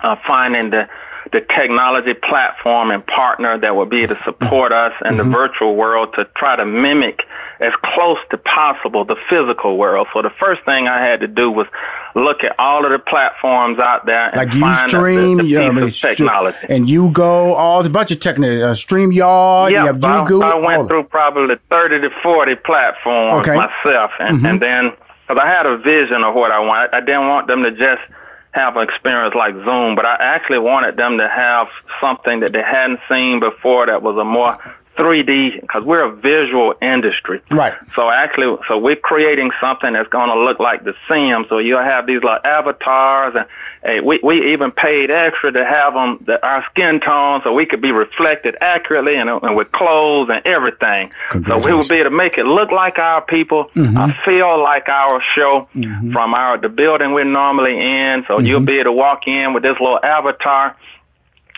uh, 0.02 0.16
finding 0.26 0.72
the 0.72 0.90
the 1.32 1.42
technology 1.42 2.14
platform 2.14 2.92
and 2.92 3.06
partner 3.08 3.58
that 3.58 3.76
will 3.76 3.86
be 3.86 4.02
able 4.02 4.16
to 4.16 4.24
support 4.24 4.74
us 4.74 4.92
in 5.06 5.16
mm-hmm. 5.16 5.18
the 5.18 5.36
virtual 5.36 5.76
world 5.76 6.14
to 6.18 6.26
try 6.36 6.56
to 6.56 6.66
mimic 6.66 7.22
as 7.60 7.72
close 7.82 8.18
to 8.30 8.38
possible 8.38 9.06
the 9.06 9.16
physical 9.30 9.78
world. 9.78 10.08
So 10.14 10.22
the 10.22 10.32
first 10.40 10.66
thing 10.66 10.88
I 10.88 11.00
had 11.00 11.22
to 11.22 11.28
do 11.28 11.50
was 11.50 11.66
look 12.14 12.44
at 12.44 12.60
all 12.60 12.86
of 12.86 12.92
the 12.92 13.00
platforms 13.00 13.80
out 13.80 14.06
there 14.06 14.28
and 14.36 14.36
like 14.36 14.50
Ustream, 14.50 15.38
the, 15.38 15.44
the 15.44 15.50
yeah, 15.50 15.62
I 15.62 15.72
mean, 15.72 15.92
technology. 15.92 16.58
And 16.68 16.90
you 16.90 17.10
go 17.12 17.54
all 17.54 17.82
the 17.84 17.90
bunch 17.90 18.12
of 18.12 18.20
technology, 18.20 18.62
uh, 18.62 18.74
StreamYard, 18.74 19.72
yeah, 19.72 19.82
you 19.82 19.88
have 19.88 19.98
Yugo. 19.98 20.44
I, 20.44 20.52
I 20.52 20.56
went 20.56 20.90
through 20.90 21.04
probably 21.04 21.56
30 21.70 22.02
to 22.02 22.10
40 22.22 22.56
platforms 22.56 23.48
okay. 23.48 23.56
myself. 23.56 24.12
And, 24.20 24.38
mm-hmm. 24.38 24.46
and 24.46 24.62
then, 24.62 24.92
because 25.28 25.42
I 25.42 25.48
had 25.48 25.66
a 25.66 25.78
vision 25.78 26.26
of 26.26 26.36
what 26.36 26.52
I 26.52 26.60
wanted, 26.60 26.90
I 26.94 27.00
didn't 27.00 27.30
want 27.30 27.48
them 27.48 27.64
to 27.64 27.72
just– 27.72 28.02
have 28.54 28.78
an 28.78 28.84
experience 28.84 29.34
like 29.36 29.56
Zoom, 29.66 29.96
but 29.96 30.06
I 30.06 30.16
actually 30.20 30.60
wanted 30.60 30.96
them 30.96 31.18
to 31.18 31.28
have 31.28 31.68
something 32.00 32.40
that 32.42 32.54
they 32.54 32.62
hadn't 32.62 33.00
seen 33.10 33.40
before 33.40 33.88
that 33.88 34.02
was 34.02 34.16
a 34.18 34.24
more 34.24 34.58
3D 34.98 35.62
because 35.62 35.84
we're 35.84 36.06
a 36.06 36.16
visual 36.16 36.74
industry. 36.82 37.42
Right. 37.50 37.74
So 37.96 38.10
actually, 38.10 38.58
so 38.68 38.78
we're 38.78 38.96
creating 38.96 39.52
something 39.62 39.94
that's 39.94 40.10
going 40.10 40.30
to 40.30 40.40
look 40.40 40.60
like 40.60 40.84
the 40.84 40.94
Sims. 41.10 41.48
So 41.50 41.60
you'll 41.60 41.84
have 41.84 42.06
these 42.06 42.24
like 42.24 42.44
avatars, 42.46 43.34
and 43.36 43.46
hey, 43.84 44.00
we 44.00 44.20
we 44.24 44.54
even 44.54 44.72
paid 44.72 45.12
extra 45.12 45.52
to 45.52 45.66
have 45.66 45.94
them 45.94 46.24
the, 46.26 46.46
our 46.46 46.64
skin 46.72 47.00
tone 47.00 47.42
so 47.44 47.54
we 47.54 47.66
could 47.66 47.82
be 47.82 47.92
reflected 47.92 48.56
accurately 48.62 49.16
and, 49.16 49.30
and 49.30 49.56
with 49.56 49.72
clothes 49.72 50.30
and 50.32 50.46
everything. 50.46 51.12
So 51.48 51.58
we 51.58 51.74
will 51.74 51.88
be 51.88 51.96
able 51.96 52.12
to 52.12 52.16
make 52.16 52.38
it 52.38 52.46
look 52.46 52.72
like 52.72 53.00
our 53.00 53.22
people, 53.22 53.70
mm-hmm. 53.76 53.98
uh, 53.98 54.10
feel 54.24 54.62
like 54.62 54.90
our 54.90 55.22
show 55.36 55.68
mm-hmm. 55.76 56.12
from 56.12 56.34
our 56.34 56.58
the 56.58 56.70
building 56.70 57.14
we're 57.14 57.24
normally 57.24 57.80
in. 57.80 58.24
So 58.28 58.38
mm-hmm. 58.38 58.46
you'll 58.46 58.60
be 58.62 58.76
able 58.76 58.86
to 58.86 58.92
walk 58.92 59.28
in 59.28 59.54
with 59.54 59.64
this 59.64 59.80
little 59.80 60.00
avatar 60.04 60.78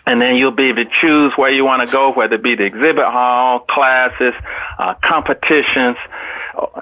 and 0.06 0.22
then 0.22 0.36
you'll 0.36 0.52
be 0.52 0.66
able 0.66 0.84
to 0.86 0.92
choose 1.02 1.34
where 1.36 1.52
you 1.52 1.66
want 1.66 1.88
to 1.88 1.92
go, 1.92 2.12
whether 2.12 2.36
it 2.36 2.44
be 2.44 2.56
the 2.56 2.66
exhibit 2.66 3.06
hall, 3.06 3.60
classes, 3.60 4.34
uh, 4.78 4.94
competitions, 5.02 5.98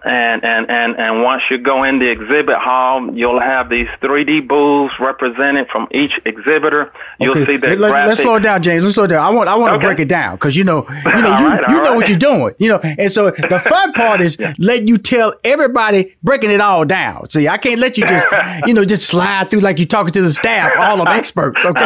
and, 0.06 0.44
and, 0.44 0.70
and, 0.70 0.96
and 0.98 1.22
once 1.22 1.44
you 1.50 1.58
go 1.58 1.84
in 1.84 2.00
the 2.00 2.10
exhibit 2.10 2.58
hall, 2.58 3.14
you'll 3.16 3.40
have 3.40 3.70
these 3.70 3.88
3D 4.02 4.48
booths 4.48 4.94
represented 5.00 5.68
from 5.70 5.88
each 5.92 6.12
exhibitor. 6.26 6.92
You'll 7.20 7.32
okay. 7.32 7.46
see 7.46 7.58
that. 7.58 7.80
Let, 7.80 8.10
us 8.10 8.20
slow 8.20 8.40
down, 8.40 8.62
James. 8.62 8.84
Let's 8.84 8.96
slow 8.96 9.08
down. 9.08 9.24
I 9.24 9.30
want 9.30 9.48
I 9.48 9.56
want 9.56 9.74
okay. 9.74 9.82
to 9.82 9.88
break 9.88 10.00
it 10.00 10.10
down 10.10 10.36
because 10.36 10.56
you 10.56 10.64
know 10.64 10.86
you 11.06 11.22
know 11.22 11.38
you, 11.40 11.48
right, 11.48 11.70
you 11.70 11.76
know 11.76 11.82
right. 11.84 11.96
what 11.96 12.10
you're 12.10 12.18
doing. 12.18 12.54
You 12.58 12.70
know, 12.70 12.80
and 12.80 13.12
so 13.12 13.32
the 13.32 13.60
fun 13.70 13.94
part 13.94 14.22
is 14.22 14.38
letting 14.58 14.88
you 14.88 14.98
tell 14.98 15.34
everybody 15.44 16.16
breaking 16.24 16.52
it 16.52 16.60
all 16.60 16.86
down. 16.86 17.30
See, 17.30 17.48
I 17.48 17.58
can't 17.58 17.80
let 17.80 17.98
you 17.98 18.06
just 18.06 18.28
you 18.68 18.74
know 18.74 18.84
just 18.84 19.08
slide 19.08 19.50
through 19.50 19.62
like 19.62 19.80
you're 19.80 19.88
talking 19.88 20.12
to 20.12 20.22
the 20.22 20.34
staff, 20.34 20.74
all 20.78 21.02
of 21.02 21.08
experts. 21.08 21.64
Okay, 21.64 21.80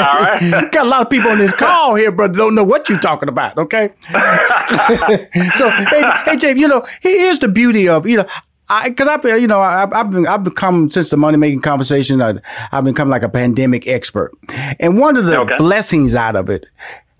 got 0.49 0.75
a 0.75 0.83
lot 0.83 1.01
of 1.01 1.09
people 1.09 1.31
on 1.31 1.37
this 1.37 1.53
call 1.53 1.95
here, 1.95 2.11
but 2.11 2.33
don't 2.33 2.55
know 2.55 2.63
what 2.63 2.89
you're 2.89 2.99
talking 2.99 3.29
about. 3.29 3.57
Okay, 3.57 3.91
so 5.55 5.69
hey, 5.69 6.03
hey 6.25 6.37
James, 6.37 6.59
you 6.59 6.67
know 6.67 6.83
here's 7.01 7.39
the 7.39 7.47
beauty 7.47 7.76
of 7.85 8.07
you 8.07 8.17
know 8.17 8.25
I 8.69 8.89
because 8.89 9.07
I've 9.07 9.23
you 9.25 9.47
know 9.47 9.61
I, 9.61 9.87
have 9.93 10.11
been 10.11 10.27
I've 10.27 10.43
become 10.43 10.89
since 10.89 11.09
the 11.09 11.17
money 11.17 11.37
making 11.37 11.61
conversation 11.61 12.21
I, 12.21 12.35
have 12.71 12.83
become 12.83 13.09
like 13.09 13.23
a 13.23 13.29
pandemic 13.29 13.87
expert, 13.87 14.31
and 14.79 14.99
one 14.99 15.15
of 15.17 15.25
the 15.25 15.39
okay. 15.41 15.57
blessings 15.57 16.15
out 16.15 16.35
of 16.35 16.49
it 16.49 16.65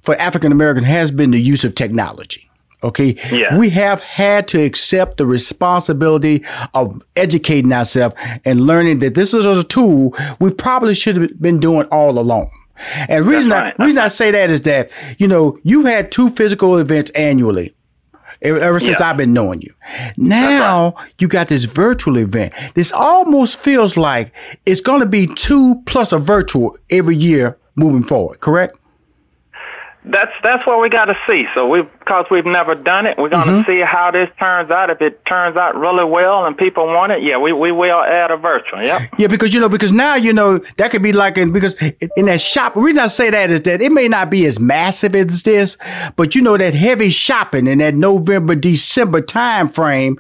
for 0.02 0.16
African 0.16 0.52
Americans 0.52 0.88
has 0.88 1.12
been 1.12 1.32
the 1.32 1.40
use 1.40 1.64
of 1.64 1.76
technology. 1.76 2.50
Okay, 2.84 3.16
yeah. 3.32 3.58
we 3.58 3.70
have 3.72 4.02
had 4.02 4.48
to 4.50 4.64
accept 4.64 5.18
the 5.18 5.26
responsibility 5.26 6.46
of 6.76 7.02
educating 7.16 7.74
ourselves 7.74 8.14
and 8.46 8.62
learning 8.62 9.00
that 9.00 9.16
this 9.16 9.34
is 9.34 9.48
a 9.48 9.64
tool 9.64 10.16
we 10.40 10.52
probably 10.52 10.94
should 10.94 11.18
have 11.18 11.42
been 11.42 11.60
doing 11.60 11.88
all 11.88 12.20
along. 12.20 12.52
And 13.10 13.26
reason 13.26 13.52
right. 13.52 13.74
I, 13.80 13.84
reason 13.84 13.98
I 13.98 14.10
say 14.10 14.30
that 14.32 14.50
is 14.52 14.62
that 14.62 14.92
you 15.18 15.28
know 15.28 15.58
you've 15.64 15.86
had 15.86 16.12
two 16.12 16.30
physical 16.30 16.78
events 16.78 17.10
annually 17.12 17.74
ever 18.42 18.80
since 18.80 19.00
yeah. 19.00 19.10
I've 19.10 19.18
been 19.18 19.34
knowing 19.34 19.62
you. 19.62 19.74
Now 20.18 20.94
right. 20.98 21.14
you 21.20 21.28
got 21.28 21.48
this 21.48 21.66
virtual 21.66 22.18
event. 22.18 22.54
This 22.74 22.92
almost 22.92 23.58
feels 23.60 23.98
like 23.98 24.34
it's 24.66 24.82
going 24.82 25.02
to 25.02 25.08
be 25.08 25.28
two 25.28 25.82
plus 25.86 26.12
a 26.12 26.20
virtual 26.20 26.78
every 26.90 27.16
year 27.16 27.58
moving 27.76 28.04
forward, 28.04 28.40
correct? 28.40 28.78
That's 30.10 30.32
that's 30.44 30.66
what 30.66 30.82
we 30.82 30.90
got 30.90 31.06
to 31.06 31.18
see. 31.28 31.46
So 31.56 31.68
we 31.68 31.82
because 31.82 32.26
we've 32.32 32.46
never 32.46 32.74
done 32.74 33.06
it, 33.06 33.18
we're 33.18 33.30
going 33.30 33.48
to 33.48 33.54
mm-hmm. 33.54 33.70
see 33.70 33.82
how 33.82 34.12
this 34.12 34.30
turns 34.40 34.72
out. 34.72 34.90
If 34.90 35.02
it 35.02 35.26
turns 35.26 35.58
out 35.58 35.76
really 35.76 36.06
well 36.06 36.46
and 36.46 36.58
people 36.58 36.86
want 36.86 37.12
it, 37.12 37.22
yeah, 37.22 37.38
we, 37.38 37.52
we 37.52 37.72
will 37.72 38.02
add 38.02 38.32
a 38.32 38.38
virtual. 38.38 38.82
Yeah. 38.82 39.06
Yeah, 39.18 39.28
because 39.28 39.54
you 39.54 39.60
know, 39.60 39.68
because 39.68 39.92
now 39.92 40.16
you 40.16 40.32
know 40.32 40.60
that 40.78 40.92
could 40.92 41.04
be 41.04 41.12
like 41.12 41.38
in 41.38 41.52
because 41.52 41.76
in 42.16 42.26
that 42.28 42.40
shop. 42.40 42.76
The 42.76 42.82
reason 42.82 43.02
I 43.02 43.08
say 43.08 43.30
that 43.30 43.52
is 43.52 43.62
that 43.64 43.82
it 43.82 43.92
may 43.92 44.08
not 44.08 44.30
be 44.30 44.46
as 44.46 44.60
massive 44.60 45.16
as 45.16 45.44
this, 45.44 45.78
but 46.16 46.34
you 46.34 46.42
know 46.42 46.58
that 46.58 46.74
heavy 46.74 47.10
shopping 47.10 47.68
in 47.68 47.80
that 47.80 47.96
November 47.96 48.56
December 48.56 49.22
time 49.22 49.68
frame 49.68 50.20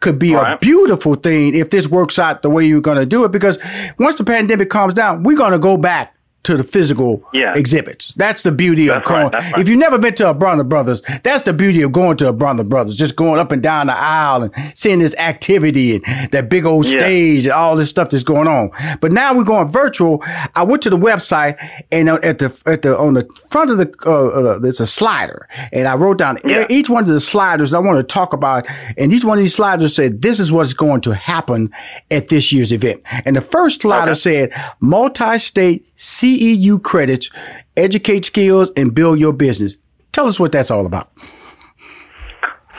could 0.00 0.18
be 0.18 0.34
right. 0.34 0.54
a 0.54 0.58
beautiful 0.58 1.14
thing 1.14 1.54
if 1.54 1.70
this 1.70 1.86
works 1.86 2.18
out 2.18 2.42
the 2.42 2.50
way 2.50 2.66
you're 2.66 2.80
going 2.80 2.98
to 2.98 3.06
do 3.06 3.24
it. 3.24 3.30
Because 3.30 3.58
once 3.98 4.16
the 4.16 4.24
pandemic 4.24 4.70
calms 4.70 4.94
down, 4.94 5.22
we're 5.22 5.36
going 5.36 5.52
to 5.52 5.58
go 5.58 5.76
back 5.76 6.14
to 6.44 6.56
the 6.56 6.64
physical 6.64 7.22
yeah. 7.32 7.54
exhibits. 7.54 8.14
That's 8.14 8.42
the 8.42 8.52
beauty 8.52 8.86
that's 8.86 8.98
of 8.98 9.04
going. 9.04 9.32
Right, 9.32 9.52
right. 9.52 9.58
If 9.58 9.68
you've 9.68 9.78
never 9.78 9.98
been 9.98 10.14
to 10.14 10.30
a 10.30 10.34
Bronner 10.34 10.64
Brothers, 10.64 11.02
that's 11.22 11.42
the 11.42 11.52
beauty 11.52 11.82
of 11.82 11.92
going 11.92 12.16
to 12.18 12.28
a 12.28 12.32
Bronner 12.32 12.64
Brothers. 12.64 12.96
Just 12.96 13.16
going 13.16 13.38
up 13.38 13.52
and 13.52 13.62
down 13.62 13.88
the 13.88 13.96
aisle 13.96 14.44
and 14.44 14.72
seeing 14.74 14.98
this 14.98 15.14
activity 15.16 15.96
and 15.96 16.32
that 16.32 16.48
big 16.48 16.64
old 16.64 16.86
yeah. 16.86 17.00
stage 17.00 17.44
and 17.44 17.52
all 17.52 17.76
this 17.76 17.90
stuff 17.90 18.08
that's 18.10 18.24
going 18.24 18.48
on. 18.48 18.70
But 19.00 19.12
now 19.12 19.34
we're 19.34 19.44
going 19.44 19.68
virtual. 19.68 20.22
I 20.54 20.62
went 20.62 20.82
to 20.84 20.90
the 20.90 20.98
website 20.98 21.56
and 21.92 22.08
at 22.08 22.38
the 22.38 22.62
at 22.66 22.82
the 22.82 22.96
on 22.96 23.14
the 23.14 23.28
front 23.50 23.70
of 23.70 23.78
the 23.78 23.92
uh, 24.06 24.28
uh, 24.28 24.58
there's 24.58 24.80
a 24.80 24.86
slider 24.86 25.48
and 25.72 25.86
I 25.86 25.96
wrote 25.96 26.18
down 26.18 26.38
yeah. 26.44 26.66
each 26.70 26.88
one 26.88 27.02
of 27.02 27.08
the 27.08 27.20
sliders 27.20 27.74
I 27.74 27.78
want 27.78 27.98
to 27.98 28.02
talk 28.02 28.32
about. 28.32 28.66
And 28.96 29.12
each 29.12 29.24
one 29.24 29.38
of 29.38 29.42
these 29.42 29.54
sliders 29.54 29.94
said 29.94 30.22
this 30.22 30.40
is 30.40 30.50
what's 30.50 30.72
going 30.72 31.02
to 31.02 31.14
happen 31.14 31.72
at 32.10 32.28
this 32.28 32.52
year's 32.52 32.72
event. 32.72 33.02
And 33.24 33.36
the 33.36 33.40
first 33.40 33.82
slider 33.82 34.12
okay. 34.12 34.48
said 34.48 34.74
multi-state 34.80 35.87
CEU 35.98 36.80
credits, 36.80 37.28
educate 37.76 38.24
skills, 38.24 38.70
and 38.76 38.94
build 38.94 39.18
your 39.18 39.32
business. 39.32 39.76
Tell 40.12 40.26
us 40.26 40.38
what 40.38 40.52
that's 40.52 40.70
all 40.70 40.86
about. 40.86 41.10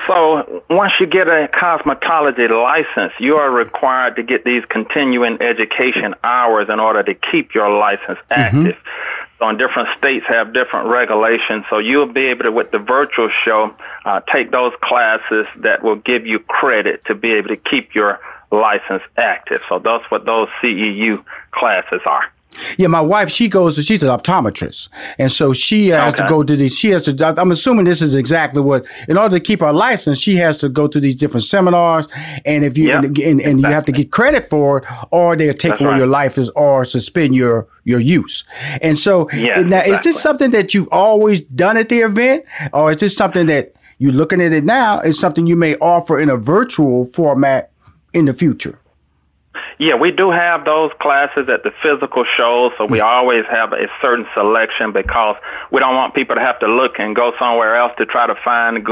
So, 0.07 0.63
once 0.69 0.93
you 0.99 1.05
get 1.05 1.27
a 1.27 1.47
cosmetology 1.53 2.49
license, 2.49 3.13
you 3.19 3.35
are 3.35 3.51
required 3.51 4.15
to 4.15 4.23
get 4.23 4.43
these 4.43 4.63
continuing 4.69 5.39
education 5.41 6.15
hours 6.23 6.67
in 6.69 6.79
order 6.79 7.03
to 7.03 7.13
keep 7.13 7.53
your 7.53 7.69
license 7.69 8.17
mm-hmm. 8.31 8.33
active. 8.33 8.75
Mm-hmm. 8.75 9.51
So, 9.51 9.55
different 9.55 9.89
states 9.97 10.25
have 10.29 10.53
different 10.53 10.87
regulations. 10.87 11.65
So, 11.69 11.77
you'll 11.77 12.11
be 12.11 12.25
able 12.27 12.45
to, 12.45 12.51
with 12.51 12.71
the 12.71 12.79
virtual 12.79 13.29
show, 13.45 13.75
uh, 14.05 14.21
take 14.33 14.51
those 14.51 14.73
classes 14.81 15.45
that 15.57 15.83
will 15.83 15.97
give 15.97 16.25
you 16.25 16.39
credit 16.39 17.05
to 17.05 17.15
be 17.15 17.33
able 17.33 17.49
to 17.49 17.57
keep 17.57 17.93
your 17.93 18.19
license 18.49 19.03
active. 19.17 19.61
So, 19.67 19.77
that's 19.77 20.09
what 20.09 20.25
those 20.25 20.47
CEU 20.63 21.23
classes 21.51 22.01
are. 22.05 22.23
Yeah, 22.77 22.87
my 22.87 23.01
wife, 23.01 23.29
she 23.29 23.49
goes, 23.49 23.83
she's 23.83 24.03
an 24.03 24.09
optometrist. 24.09 24.89
And 25.17 25.31
so 25.31 25.53
she 25.53 25.89
has 25.89 26.13
okay. 26.13 26.23
to 26.23 26.29
go 26.29 26.43
to 26.43 26.55
these, 26.55 26.77
she 26.77 26.89
has 26.89 27.03
to, 27.03 27.35
I'm 27.37 27.51
assuming 27.51 27.85
this 27.85 28.01
is 28.01 28.15
exactly 28.15 28.61
what, 28.61 28.85
in 29.07 29.17
order 29.17 29.37
to 29.37 29.39
keep 29.39 29.61
her 29.61 29.73
license, 29.73 30.19
she 30.19 30.35
has 30.37 30.57
to 30.59 30.69
go 30.69 30.87
to 30.87 30.99
these 30.99 31.15
different 31.15 31.43
seminars. 31.43 32.07
And 32.45 32.63
if 32.63 32.77
you, 32.77 32.87
yep, 32.87 33.03
and, 33.03 33.17
and, 33.17 33.39
and 33.39 33.39
exactly. 33.39 33.61
you 33.61 33.73
have 33.73 33.85
to 33.85 33.91
get 33.91 34.11
credit 34.11 34.49
for 34.49 34.79
it, 34.79 34.85
or 35.11 35.35
they'll 35.35 35.53
take 35.53 35.71
That's 35.71 35.81
away 35.81 35.91
right. 35.91 35.97
your 35.97 36.07
license 36.07 36.49
or 36.49 36.85
suspend 36.85 37.35
your, 37.35 37.67
your 37.83 37.99
use. 37.99 38.43
And 38.81 38.97
so 38.97 39.29
yeah, 39.31 39.61
now, 39.61 39.79
exactly. 39.79 39.93
is 39.93 39.99
this 40.01 40.21
something 40.21 40.51
that 40.51 40.73
you've 40.73 40.89
always 40.91 41.41
done 41.41 41.77
at 41.77 41.89
the 41.89 41.99
event? 41.99 42.45
Or 42.73 42.91
is 42.91 42.97
this 42.97 43.15
something 43.15 43.47
that 43.47 43.73
you're 43.97 44.13
looking 44.13 44.41
at 44.41 44.51
it 44.51 44.63
now? 44.63 44.99
Is 45.01 45.19
something 45.19 45.47
you 45.47 45.55
may 45.55 45.75
offer 45.77 46.19
in 46.19 46.29
a 46.29 46.37
virtual 46.37 47.05
format 47.05 47.71
in 48.13 48.25
the 48.25 48.33
future? 48.33 48.79
Yeah, 49.79 49.95
we 49.95 50.11
do 50.11 50.29
have 50.29 50.65
those 50.65 50.91
classes 50.99 51.47
at 51.47 51.63
the 51.63 51.71
physical 51.81 52.25
shows, 52.35 52.73
so 52.77 52.85
we 52.85 52.99
always 52.99 53.45
have 53.49 53.71
a 53.71 53.87
certain 54.01 54.25
selection 54.35 54.91
because 54.91 55.37
we 55.71 55.79
don't 55.79 55.95
want 55.95 56.13
people 56.13 56.35
to 56.35 56.41
have 56.41 56.59
to 56.59 56.67
look 56.67 56.99
and 56.99 57.15
go 57.15 57.31
somewhere 57.39 57.77
else 57.77 57.93
to 57.97 58.05
try 58.05 58.27
to 58.27 58.35
find 58.43 58.85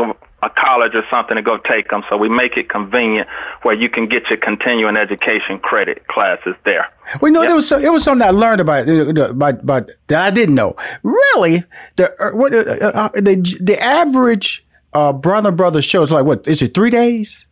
a 0.44 0.50
college 0.52 0.96
or 0.96 1.04
something 1.10 1.36
to 1.36 1.42
go 1.42 1.58
take 1.58 1.90
them. 1.90 2.04
So 2.10 2.16
we 2.16 2.30
make 2.30 2.56
it 2.56 2.70
convenient 2.70 3.28
where 3.64 3.76
you 3.76 3.90
can 3.90 4.08
get 4.08 4.30
your 4.30 4.38
continuing 4.38 4.96
education 4.96 5.60
credit 5.60 6.08
classes 6.08 6.56
there. 6.64 6.88
Well, 7.20 7.32
you 7.32 7.34
know, 7.34 7.42
yep. 7.42 7.50
there 7.50 7.56
was 7.56 7.72
it 7.72 7.92
was 7.92 8.04
something 8.06 8.26
I 8.26 8.32
learned 8.32 8.62
about 8.62 8.88
about, 8.88 9.60
about 9.60 9.90
that 10.08 10.22
I 10.22 10.32
didn't 10.32 10.56
know. 10.56 10.78
Really, 11.04 11.64
the 11.98 12.14
uh, 12.24 12.32
what 12.32 12.54
uh, 12.54 12.60
uh, 12.60 13.10
the 13.16 13.58
the 13.60 13.82
average 13.82 14.66
uh, 14.94 15.12
Bronner 15.12 15.52
Brother 15.52 15.82
show 15.82 16.02
is 16.02 16.12
like 16.12 16.26
what 16.26 16.48
is 16.48 16.62
it 16.62 16.74
three 16.74 16.92
days? 16.92 17.47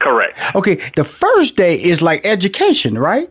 Correct. 0.00 0.38
Okay, 0.54 0.76
the 0.96 1.04
first 1.04 1.56
day 1.56 1.80
is 1.80 2.02
like 2.02 2.24
education, 2.24 2.98
right? 2.98 3.30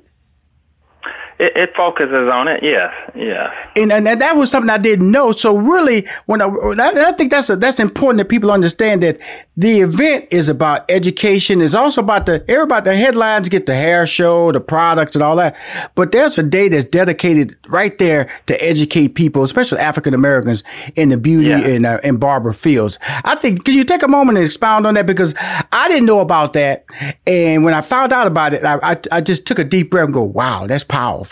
It, 1.40 1.56
it, 1.56 1.74
focuses 1.74 2.30
on 2.30 2.50
it, 2.50 2.62
yes, 2.62 2.94
yes. 3.16 3.70
And, 3.78 3.94
and 3.94 4.06
that 4.08 4.36
was 4.36 4.52
something 4.52 4.70
I 4.70 4.78
didn't 4.78 5.10
know. 5.10 5.32
So 5.32 5.56
really, 5.56 6.06
when 6.26 6.42
I, 6.42 6.48
I 6.48 7.14
think 7.14 7.32
that's 7.32 7.50
a, 7.50 7.56
that's 7.56 7.80
important 7.80 8.18
that 8.18 8.28
people 8.28 8.52
understand 8.52 9.02
that 9.04 9.20
the 9.56 9.80
event 9.80 10.28
is 10.32 10.50
about 10.50 10.84
education. 10.92 11.62
It's 11.62 11.76
also 11.76 12.02
about 12.02 12.26
the 12.26 12.44
everybody. 12.50 12.90
The 12.90 12.98
headlines 12.98 13.48
get 13.48 13.68
the 13.68 13.74
hair 13.76 14.06
show, 14.06 14.52
the 14.52 14.60
products, 14.60 15.16
and 15.16 15.24
all 15.24 15.38
that. 15.38 15.56
But 15.96 16.12
there's 16.12 16.38
a 16.38 16.44
day 16.44 16.68
that's 16.68 16.84
dedicated 16.84 17.56
right 17.70 17.98
there 18.00 18.30
to 18.48 18.62
educate 18.62 19.16
people, 19.16 19.42
especially 19.44 19.80
African 19.80 20.14
Americans, 20.14 20.64
in 20.98 21.08
the 21.08 21.18
beauty 21.18 21.50
yeah. 21.52 21.60
and 21.60 21.86
uh, 21.86 22.02
and 22.04 22.20
barber 22.20 22.52
fields. 22.52 23.00
I 23.24 23.36
think. 23.36 23.64
Can 23.64 23.76
you 23.76 23.86
take 23.86 24.04
a 24.04 24.10
moment 24.10 24.38
and 24.38 24.46
expound 24.46 24.86
on 24.86 24.96
that 24.96 25.06
because 25.06 25.34
I 25.72 25.88
didn't 25.88 26.06
know 26.06 26.20
about 26.20 26.52
that, 26.54 26.84
and 27.26 27.64
when 27.64 27.74
I 27.74 27.80
found 27.80 28.12
out 28.12 28.28
about 28.28 28.54
it, 28.54 28.66
I 28.66 28.80
I, 28.82 28.98
I 29.10 29.22
just 29.22 29.48
took 29.48 29.60
a 29.60 29.64
deep 29.64 29.90
breath 29.92 30.04
and 30.06 30.14
go, 30.14 30.24
"Wow, 30.24 30.68
that's 30.68 30.84
powerful." 30.84 31.29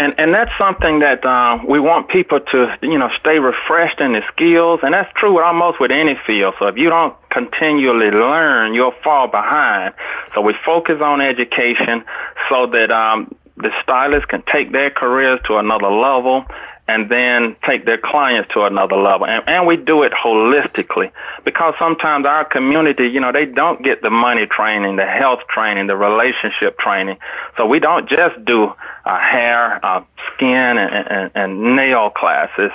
And 0.00 0.14
and 0.18 0.32
that's 0.32 0.50
something 0.56 1.00
that 1.00 1.26
uh, 1.26 1.58
we 1.68 1.78
want 1.78 2.08
people 2.08 2.40
to 2.40 2.78
you 2.80 2.96
know 2.96 3.10
stay 3.20 3.38
refreshed 3.38 4.00
in 4.00 4.12
their 4.12 4.26
skills, 4.32 4.80
and 4.82 4.94
that's 4.94 5.12
true 5.14 5.42
almost 5.42 5.78
with 5.78 5.90
any 5.90 6.18
field. 6.26 6.54
So 6.58 6.68
if 6.68 6.78
you 6.78 6.88
don't 6.88 7.14
continually 7.28 8.10
learn, 8.10 8.72
you'll 8.72 8.94
fall 9.04 9.28
behind. 9.28 9.92
So 10.34 10.40
we 10.40 10.54
focus 10.64 11.02
on 11.02 11.20
education 11.20 12.02
so 12.48 12.66
that 12.68 12.90
um, 12.90 13.34
the 13.58 13.70
stylists 13.82 14.24
can 14.24 14.42
take 14.50 14.72
their 14.72 14.88
careers 14.88 15.38
to 15.48 15.58
another 15.58 15.90
level 15.90 16.46
and 16.90 17.08
then 17.08 17.54
take 17.64 17.86
their 17.86 17.98
clients 17.98 18.52
to 18.52 18.64
another 18.64 18.96
level. 18.96 19.24
And, 19.24 19.48
and 19.48 19.64
we 19.64 19.76
do 19.76 20.02
it 20.02 20.12
holistically 20.12 21.12
because 21.44 21.74
sometimes 21.78 22.26
our 22.26 22.44
community, 22.44 23.06
you 23.06 23.20
know, 23.20 23.30
they 23.30 23.46
don't 23.46 23.80
get 23.84 24.02
the 24.02 24.10
money 24.10 24.46
training, 24.46 24.96
the 24.96 25.06
health 25.06 25.40
training, 25.48 25.86
the 25.86 25.96
relationship 25.96 26.78
training. 26.78 27.16
So 27.56 27.64
we 27.64 27.78
don't 27.78 28.08
just 28.08 28.44
do 28.44 28.72
uh, 29.04 29.20
hair, 29.20 29.84
uh, 29.86 30.02
skin, 30.34 30.78
and, 30.78 31.06
and, 31.08 31.30
and 31.36 31.76
nail 31.76 32.10
classes, 32.10 32.72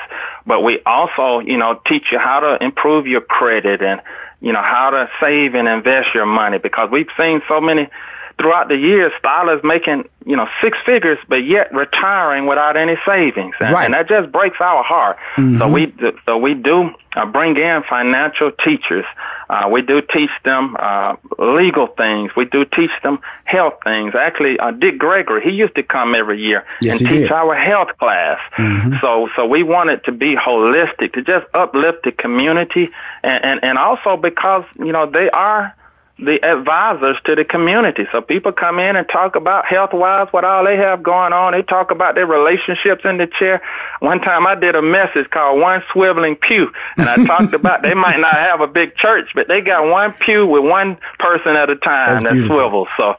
but 0.48 0.64
we 0.64 0.80
also, 0.86 1.40
you 1.40 1.58
know, 1.58 1.82
teach 1.86 2.06
you 2.12 2.20
how 2.20 2.40
to 2.40 2.64
improve 2.64 3.08
your 3.08 3.22
credit 3.22 3.82
and, 3.82 4.02
you 4.40 4.54
know, 4.54 4.64
how 4.64 4.92
to 4.92 5.10
save 5.22 5.56
and 5.56 5.68
invest 5.68 6.08
your 6.16 6.26
money 6.26 6.58
because 6.58 6.90
we've 6.90 7.12
seen 7.20 7.42
so 7.50 7.60
many 7.60 7.90
throughout 8.38 8.70
the 8.70 8.78
years, 8.78 9.12
stylists 9.20 9.64
making 9.64 10.08
you 10.26 10.36
know 10.36 10.48
six 10.62 10.78
figures, 10.86 11.18
but 11.28 11.46
yet 11.46 11.74
retiring 11.74 12.48
without 12.48 12.76
any 12.76 12.96
savings, 13.08 13.56
and, 13.60 13.72
right. 13.72 13.86
and 13.86 13.94
that 13.94 14.10
just 14.10 14.32
breaks 14.32 14.58
our 14.60 14.84
heart. 14.84 15.18
Mm-hmm. 15.38 15.60
So 15.60 15.68
we 15.68 15.94
so 16.28 16.38
we 16.38 16.54
do 16.54 16.90
uh, 17.16 17.26
bring 17.26 17.58
in 17.58 17.84
financial 17.90 18.52
teachers. 18.52 19.06
Uh, 19.50 19.70
we 19.72 19.82
do 19.82 20.02
teach 20.02 20.32
them 20.44 20.76
uh, 20.80 21.16
legal 21.38 21.88
things. 21.88 22.32
We 22.36 22.46
do 22.46 22.66
teach 22.66 22.90
them 23.04 23.20
health 23.46 23.76
things. 23.86 24.16
Actually, 24.16 24.60
uh, 24.60 24.72
Dick 24.72 24.98
Gregory, 24.98 25.44
he 25.44 25.52
used 25.52 25.76
to 25.76 25.84
come 25.84 26.16
every 26.16 26.42
year 26.42 26.66
yes, 26.82 27.00
and 27.00 27.10
teach 27.10 27.30
did. 27.30 27.32
our 27.32 27.56
health 27.56 27.90
class. 28.00 28.40
Mm-hmm. 28.58 28.96
So, 29.02 29.30
so 29.36 29.46
we 29.46 29.62
want 29.62 29.92
it 29.92 30.04
to 30.06 30.12
be 30.12 30.36
holistic, 30.36 31.14
to 31.14 31.22
just 31.22 31.46
uplift 31.54 32.04
the 32.04 32.12
community, 32.12 32.90
and, 33.24 33.46
and, 33.46 33.64
and 33.64 33.78
also 33.78 34.18
because 34.18 34.64
you 34.80 34.92
know 34.92 35.10
they 35.10 35.30
are 35.30 35.76
the 36.18 36.42
advisors 36.46 37.18
to 37.26 37.36
the 37.36 37.44
community. 37.44 38.08
So 38.14 38.22
people 38.22 38.54
come 38.54 38.80
in 38.80 38.96
and 38.96 39.08
talk 39.10 39.36
about 39.36 39.66
health 39.66 39.92
wise 39.92 40.28
what 40.32 40.46
all 40.46 40.64
they 40.64 40.78
have 40.78 41.04
going 41.04 41.34
on. 41.34 41.52
They 41.52 41.62
talk 41.62 41.92
about 41.92 42.16
their 42.16 42.26
relationships 42.26 43.02
in 43.04 43.18
the 43.18 43.28
chair. 43.38 43.62
One 44.00 44.22
time 44.22 44.48
I 44.48 44.56
did 44.56 44.78
a 44.78 44.82
message 44.82 45.30
called 45.30 45.60
One 45.60 45.82
Swiveling 45.94 46.40
Pew 46.40 46.72
and 46.98 47.10
I 47.10 47.26
talked 47.26 47.54
about 47.54 47.84
they 47.84 47.94
might 47.94 48.20
not 48.20 48.34
have 48.34 48.62
a 48.62 48.68
big 48.68 48.96
church, 48.96 49.30
but 49.36 49.50
they 49.50 49.60
got 49.60 49.90
one 49.90 50.14
pew 50.14 50.48
with 50.48 50.64
one 50.64 50.98
person 51.20 51.58
at 51.58 51.70
a 51.70 51.76
time 51.76 52.24
That's 52.24 52.36
that 52.36 52.46
swivels. 52.48 52.88
So 52.98 53.16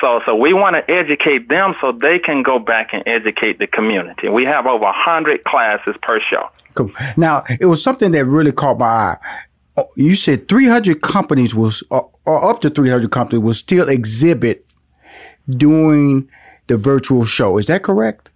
so 0.00 0.20
so 0.26 0.34
we 0.34 0.52
want 0.52 0.74
to 0.74 0.90
educate 0.90 1.48
them 1.48 1.74
so 1.80 1.92
they 1.92 2.18
can 2.18 2.42
go 2.42 2.58
back 2.58 2.92
and 2.92 3.04
educate 3.06 3.60
the 3.60 3.68
community. 3.68 4.28
We 4.28 4.44
have 4.46 4.66
over 4.66 4.86
a 4.86 4.92
hundred 4.92 5.44
classes 5.44 5.94
per 6.02 6.20
show. 6.20 6.48
Cool. 6.74 6.90
Now 7.16 7.44
it 7.60 7.66
was 7.66 7.80
something 7.80 8.10
that 8.10 8.24
really 8.24 8.52
caught 8.52 8.78
my 8.78 8.86
eye 8.86 9.18
you 9.96 10.14
said 10.14 10.48
300 10.48 11.00
companies 11.00 11.54
was 11.54 11.82
or, 11.90 12.10
up 12.26 12.60
to 12.60 12.70
300 12.70 13.10
companies 13.10 13.42
will 13.42 13.54
still 13.54 13.88
exhibit 13.88 14.66
during 15.48 16.28
the 16.66 16.76
virtual 16.76 17.24
show. 17.24 17.58
Is 17.58 17.66
that 17.66 17.82
correct? 17.82 18.30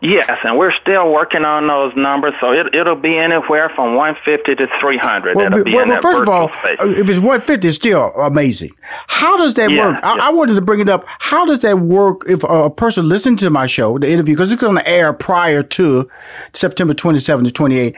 Yes, 0.00 0.30
and 0.44 0.56
we're 0.56 0.72
still 0.80 1.12
working 1.12 1.44
on 1.44 1.66
those 1.66 1.92
numbers, 1.96 2.32
so 2.40 2.52
it, 2.52 2.72
it'll 2.72 2.94
be 2.94 3.18
anywhere 3.18 3.68
from 3.74 3.96
150 3.96 4.54
to 4.54 4.68
300. 4.80 5.34
Well, 5.34 5.50
well, 5.50 5.64
well 5.64 6.00
first 6.00 6.22
of 6.22 6.28
all, 6.28 6.48
space. 6.60 6.76
Uh, 6.80 6.90
if 6.90 7.08
it's 7.08 7.18
150, 7.18 7.66
it's 7.66 7.76
still 7.76 8.12
amazing. 8.14 8.70
How 9.08 9.36
does 9.36 9.54
that 9.54 9.70
yeah, 9.72 9.88
work? 9.88 9.98
yeah. 10.00 10.12
I, 10.12 10.28
I, 10.28 10.30
wanted 10.30 10.54
to 10.54 10.60
bring 10.60 10.78
it 10.78 10.88
up. 10.88 11.04
How 11.18 11.44
does 11.44 11.60
that 11.60 11.80
work 11.80 12.22
if 12.28 12.44
a 12.44 12.70
person 12.70 13.08
listens 13.08 13.40
to 13.40 13.50
my 13.50 13.66
show, 13.66 13.98
the 13.98 14.08
interview, 14.08 14.34
because 14.34 14.52
it's 14.52 14.62
going 14.62 14.76
to 14.76 14.88
air 14.88 15.12
prior 15.12 15.64
to 15.64 16.08
September 16.52 16.94
27 16.94 17.46
to 17.46 17.50
28? 17.50 17.96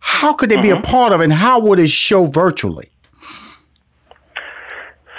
How 0.00 0.32
could 0.32 0.50
they 0.50 0.56
mm-hmm. 0.56 0.62
be 0.62 0.70
a 0.70 0.76
mm-hmm. 0.76 0.90
part 0.90 1.12
of 1.12 1.20
it, 1.20 1.24
and 1.24 1.32
how 1.32 1.60
would 1.60 1.78
it 1.78 1.90
show 1.90 2.26
virtually? 2.26 2.90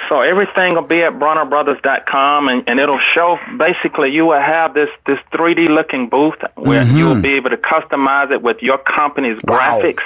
So 0.10 0.20
everything 0.20 0.74
will 0.74 0.82
be 0.82 1.04
at 1.04 1.14
BronnerBrothers.com, 1.14 2.50
and, 2.50 2.68
and 2.68 2.82
it'll 2.82 3.00
show. 3.14 3.40
Basically, 3.58 4.12
you 4.12 4.26
will 4.26 4.42
have 4.42 4.74
this 4.74 4.90
this 5.06 5.18
3D 5.32 5.70
looking 5.70 6.10
booth 6.10 6.36
where 6.56 6.84
mm-hmm. 6.84 6.98
you 6.98 7.06
will 7.06 7.22
be 7.22 7.34
able 7.36 7.50
to 7.50 7.56
customize 7.56 8.30
it 8.34 8.42
with 8.42 8.58
your 8.62 8.78
company's 8.78 9.40
wow. 9.46 9.80
graphics, 9.80 10.04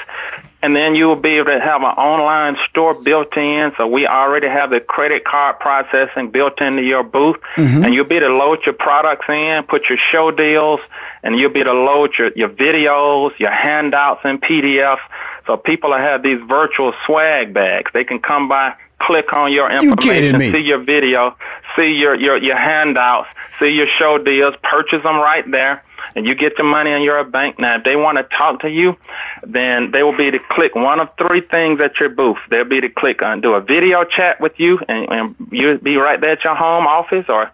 and 0.65 0.75
then 0.75 0.95
you 0.95 1.06
will 1.06 1.15
be 1.15 1.38
able 1.38 1.51
to 1.51 1.60
have 1.60 1.82
an 1.82 1.93
online 1.95 2.58
store 2.67 2.95
built 2.95 3.38
in. 3.38 3.71
So 3.78 3.86
we 3.86 4.08
already 4.08 4.47
have 4.47 4.71
the 4.71 4.80
credit 4.80 5.23
card 5.23 5.60
processing 5.60 6.32
built 6.32 6.60
into 6.60 6.82
your 6.82 7.04
booth, 7.04 7.36
mm-hmm. 7.56 7.84
and 7.84 7.93
you'll 7.93 8.06
be 8.06 8.15
able 8.15 8.30
to 8.30 8.36
load 8.36 8.62
your 8.65 8.73
products 8.73 9.28
in, 9.30 9.62
put 9.69 9.84
your 9.89 9.99
show 10.12 10.32
deals, 10.32 10.80
and 11.21 11.38
you'll 11.38 11.51
be 11.51 11.60
able 11.60 11.73
to 11.73 11.80
load 11.80 12.13
your, 12.17 12.32
your 12.36 12.49
videos, 12.49 13.38
your 13.38 13.51
handouts, 13.51 14.21
and 14.23 14.41
PDFs. 14.41 15.06
So 15.45 15.56
people 15.56 15.91
will 15.91 15.99
have 15.99 16.23
these 16.23 16.39
virtual 16.49 16.93
swag 17.06 17.54
bags. 17.54 17.91
They 17.93 18.04
can 18.04 18.17
come 18.17 18.49
by, 18.49 18.73
click 18.99 19.34
on 19.34 19.51
your 19.51 19.69
information, 19.69 20.41
you 20.41 20.51
see 20.51 20.65
your 20.65 20.84
video, 20.84 21.38
see 21.78 21.91
your, 21.91 22.15
your, 22.15 22.41
your 22.41 22.58
handouts, 22.58 23.28
see 23.60 23.69
your 23.69 23.88
show 23.99 24.17
deals, 24.17 24.56
purchase 24.63 25.04
them 25.04 25.17
right 25.17 25.45
there 25.51 25.84
and 26.15 26.28
you 26.28 26.34
get 26.34 26.56
the 26.58 26.63
money 26.63 26.91
in 26.91 27.01
your 27.01 27.23
bank. 27.23 27.60
Now, 27.60 27.78
if 27.78 27.84
they 27.84 27.95
want 27.95 28.17
to 28.17 28.23
talk 28.38 28.62
to 28.62 28.69
you, 28.69 28.95
then 29.43 29.91
they 29.91 30.01
will 30.01 30.15
be 30.15 30.32
to 30.32 30.39
click 30.49 30.73
one 30.75 31.01
of 31.01 31.10
three 31.17 31.41
things 31.41 31.82
at 31.82 31.99
your 31.99 32.10
booth. 32.10 32.38
They'll 32.49 32.63
be 32.63 32.82
to 32.82 32.89
click 32.89 33.21
on 33.21 33.41
do 33.41 33.54
a 33.54 33.62
video 33.62 34.04
chat 34.04 34.39
with 34.39 34.54
you, 34.58 34.80
and, 34.88 35.10
and 35.10 35.36
you'll 35.51 35.78
be 35.78 35.97
right 35.97 36.19
there 36.19 36.32
at 36.32 36.43
your 36.43 36.56
home 36.56 36.88
office, 36.88 37.25
or 37.30 37.51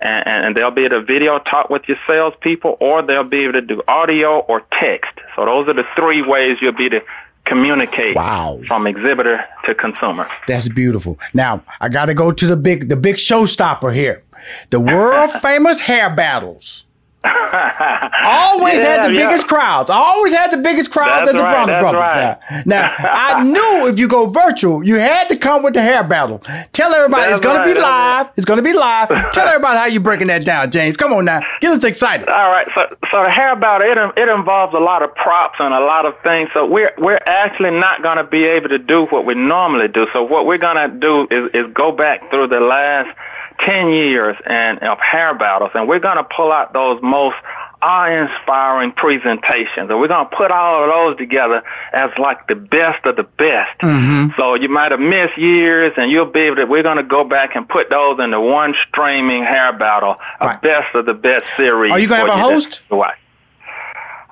and, 0.00 0.26
and 0.26 0.56
they'll 0.56 0.70
be 0.70 0.84
able 0.84 1.00
to 1.00 1.02
video 1.02 1.38
talk 1.40 1.70
with 1.70 1.82
your 1.88 1.98
salespeople, 2.06 2.76
or 2.80 3.02
they'll 3.02 3.24
be 3.24 3.44
able 3.44 3.54
to 3.54 3.62
do 3.62 3.82
audio 3.88 4.40
or 4.40 4.62
text. 4.78 5.12
So 5.34 5.44
those 5.44 5.68
are 5.68 5.74
the 5.74 5.86
three 5.96 6.22
ways 6.22 6.58
you'll 6.60 6.72
be 6.72 6.88
to 6.90 7.00
communicate 7.44 8.16
wow. 8.16 8.60
from 8.66 8.86
exhibitor 8.86 9.44
to 9.66 9.74
consumer. 9.74 10.28
That's 10.46 10.68
beautiful. 10.68 11.18
Now 11.34 11.62
I 11.80 11.88
got 11.88 12.06
to 12.06 12.14
go 12.14 12.32
to 12.32 12.46
the 12.46 12.56
big 12.56 12.88
the 12.88 12.96
big 12.96 13.16
showstopper 13.16 13.94
here, 13.94 14.22
the 14.70 14.80
world 14.80 15.30
famous 15.42 15.80
hair 15.80 16.14
battles. 16.14 16.86
always 18.24 18.74
yeah, 18.74 19.02
had 19.02 19.04
the 19.04 19.14
yeah. 19.14 19.28
biggest 19.28 19.46
crowds. 19.46 19.90
I 19.90 19.96
always 19.96 20.32
had 20.32 20.50
the 20.50 20.58
biggest 20.58 20.90
crowds 20.90 21.26
that's 21.26 21.34
at 21.34 21.38
the 21.38 21.42
right, 21.42 21.64
Bronner 21.64 21.80
Brothers. 21.80 22.00
Right. 22.00 22.66
Now, 22.66 22.88
now 22.88 22.94
I 23.02 23.42
knew 23.44 23.88
if 23.88 23.98
you 23.98 24.08
go 24.08 24.26
virtual, 24.26 24.84
you 24.84 24.96
had 24.96 25.28
to 25.28 25.36
come 25.36 25.62
with 25.62 25.74
the 25.74 25.82
hair 25.82 26.04
battle. 26.04 26.38
Tell 26.72 26.94
everybody 26.94 27.30
that's 27.30 27.38
it's 27.38 27.46
going 27.46 27.58
right, 27.58 27.68
to 27.68 27.74
be 27.74 27.80
live. 27.80 28.28
It's 28.36 28.44
going 28.44 28.58
to 28.58 28.62
be 28.62 28.72
live. 28.74 29.08
Tell 29.32 29.48
everybody 29.54 29.78
how 29.78 29.86
you're 29.86 30.02
breaking 30.02 30.26
that 30.26 30.44
down, 30.44 30.70
James. 30.70 30.96
Come 30.96 31.12
on 31.12 31.24
now, 31.24 31.40
get 31.60 31.72
us 31.72 31.84
excited. 31.84 32.28
All 32.28 32.50
right. 32.50 32.68
So, 32.74 32.94
so 33.10 33.22
the 33.22 33.30
hair 33.30 33.56
battle 33.56 33.90
it 33.90 33.98
it 34.18 34.28
involves 34.28 34.74
a 34.74 34.78
lot 34.78 35.02
of 35.02 35.14
props 35.14 35.56
and 35.58 35.72
a 35.72 35.80
lot 35.80 36.04
of 36.06 36.14
things. 36.22 36.50
So 36.54 36.66
we're 36.66 36.92
we're 36.98 37.20
actually 37.26 37.70
not 37.70 38.02
going 38.02 38.18
to 38.18 38.24
be 38.24 38.44
able 38.44 38.68
to 38.68 38.78
do 38.78 39.04
what 39.06 39.24
we 39.24 39.34
normally 39.34 39.88
do. 39.88 40.06
So 40.12 40.22
what 40.22 40.46
we're 40.46 40.58
going 40.58 40.76
to 40.76 40.88
do 40.88 41.26
is 41.30 41.50
is 41.54 41.72
go 41.72 41.92
back 41.92 42.30
through 42.30 42.48
the 42.48 42.60
last 42.60 43.16
10 43.60 43.88
years 43.90 44.36
and 44.46 44.78
of 44.80 44.98
hair 45.00 45.34
battles 45.34 45.70
and 45.74 45.88
we're 45.88 45.98
going 46.00 46.16
to 46.16 46.24
pull 46.24 46.52
out 46.52 46.72
those 46.74 47.00
most 47.02 47.36
awe-inspiring 47.82 48.92
presentations, 48.92 49.90
and 49.90 50.00
we're 50.00 50.08
going 50.08 50.26
to 50.28 50.36
put 50.36 50.50
all 50.50 50.84
of 50.84 50.90
those 50.94 51.16
together 51.18 51.62
as 51.92 52.10
like 52.18 52.46
the 52.48 52.54
best 52.54 53.04
of 53.04 53.16
the 53.16 53.22
best. 53.22 53.78
Mm-hmm. 53.82 54.30
So 54.38 54.54
you 54.54 54.68
might 54.68 54.90
have 54.90 55.00
missed 55.00 55.36
years, 55.36 55.92
and 55.96 56.10
you'll 56.10 56.24
be 56.26 56.40
able 56.40 56.56
to. 56.56 56.64
We're 56.64 56.82
going 56.82 56.96
to 56.96 57.02
go 57.02 57.24
back 57.24 57.54
and 57.54 57.68
put 57.68 57.90
those 57.90 58.18
into 58.20 58.40
one 58.40 58.74
streaming 58.88 59.44
hair 59.44 59.72
battle, 59.72 60.16
a 60.40 60.46
Right. 60.46 60.62
best 60.62 60.94
of 60.94 61.06
the 61.06 61.14
best 61.14 61.44
series. 61.56 61.92
Are 61.92 61.98
you 61.98 62.08
gonna 62.08 62.20
have 62.20 62.30
a 62.30 62.48
to 62.48 62.54
host? 62.54 62.82
watch. 62.90 63.18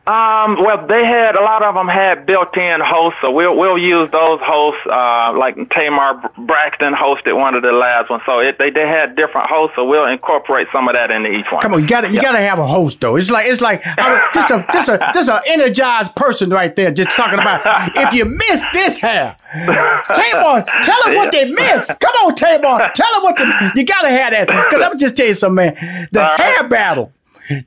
Um, 0.04 0.56
well, 0.60 0.84
they 0.88 1.04
had 1.04 1.36
a 1.36 1.40
lot 1.42 1.62
of 1.62 1.76
them 1.76 1.86
had 1.86 2.26
built-in 2.26 2.80
hosts, 2.80 3.20
so 3.22 3.30
we'll 3.30 3.56
we'll 3.56 3.78
use 3.78 4.10
those 4.10 4.40
hosts. 4.42 4.80
Uh, 4.90 5.32
like 5.38 5.54
Tamar 5.70 6.20
Braxton 6.38 6.92
hosted 6.92 7.38
one 7.38 7.54
of 7.54 7.62
the 7.62 7.70
last 7.70 8.10
ones, 8.10 8.20
so 8.26 8.40
it, 8.40 8.58
they 8.58 8.70
they 8.70 8.84
had 8.88 9.14
different 9.14 9.48
hosts, 9.48 9.76
so 9.76 9.84
we'll 9.84 10.08
incorporate 10.08 10.66
some 10.72 10.88
of 10.88 10.94
that 10.94 11.12
into 11.12 11.30
each 11.30 11.46
one. 11.52 11.62
Come 11.62 11.74
on, 11.74 11.82
you 11.82 11.86
got 11.86 12.00
to 12.00 12.08
you 12.08 12.14
Yeah. 12.14 12.22
got 12.22 12.32
to 12.32 12.40
have 12.40 12.58
a 12.58 12.66
host 12.66 13.00
though. 13.00 13.14
It's 13.14 13.30
like 13.30 13.46
it's 13.46 13.60
like 13.60 13.80
I 13.86 14.28
just 14.34 14.50
a 14.50 14.66
just 14.72 14.88
a 14.88 15.10
just 15.14 15.28
an 15.30 15.40
energized 15.46 16.16
person 16.16 16.50
right 16.50 16.74
there, 16.74 16.90
just 16.90 17.10
talking 17.10 17.38
about 17.38 17.60
if 17.96 18.12
you 18.12 18.24
missed 18.24 18.66
this 18.72 18.96
hair, 18.96 19.36
Tamar, 19.52 20.64
tell 20.82 21.00
them 21.04 21.14
what 21.14 21.30
they 21.30 21.48
missed. 21.48 21.92
Come 22.00 22.14
on, 22.26 22.34
Tamar, 22.34 22.90
tell 22.92 23.12
them 23.14 23.22
what 23.22 23.36
they, 23.36 23.80
you 23.80 23.86
got 23.86 24.02
to 24.02 24.08
have 24.10 24.32
that. 24.32 24.48
Because 24.48 24.82
I'm 24.84 24.98
just 24.98 25.16
tell 25.16 25.26
you 25.28 25.34
something, 25.34 25.72
man. 25.76 26.08
The 26.10 26.24
hair 26.26 26.64
battle. 26.68 27.12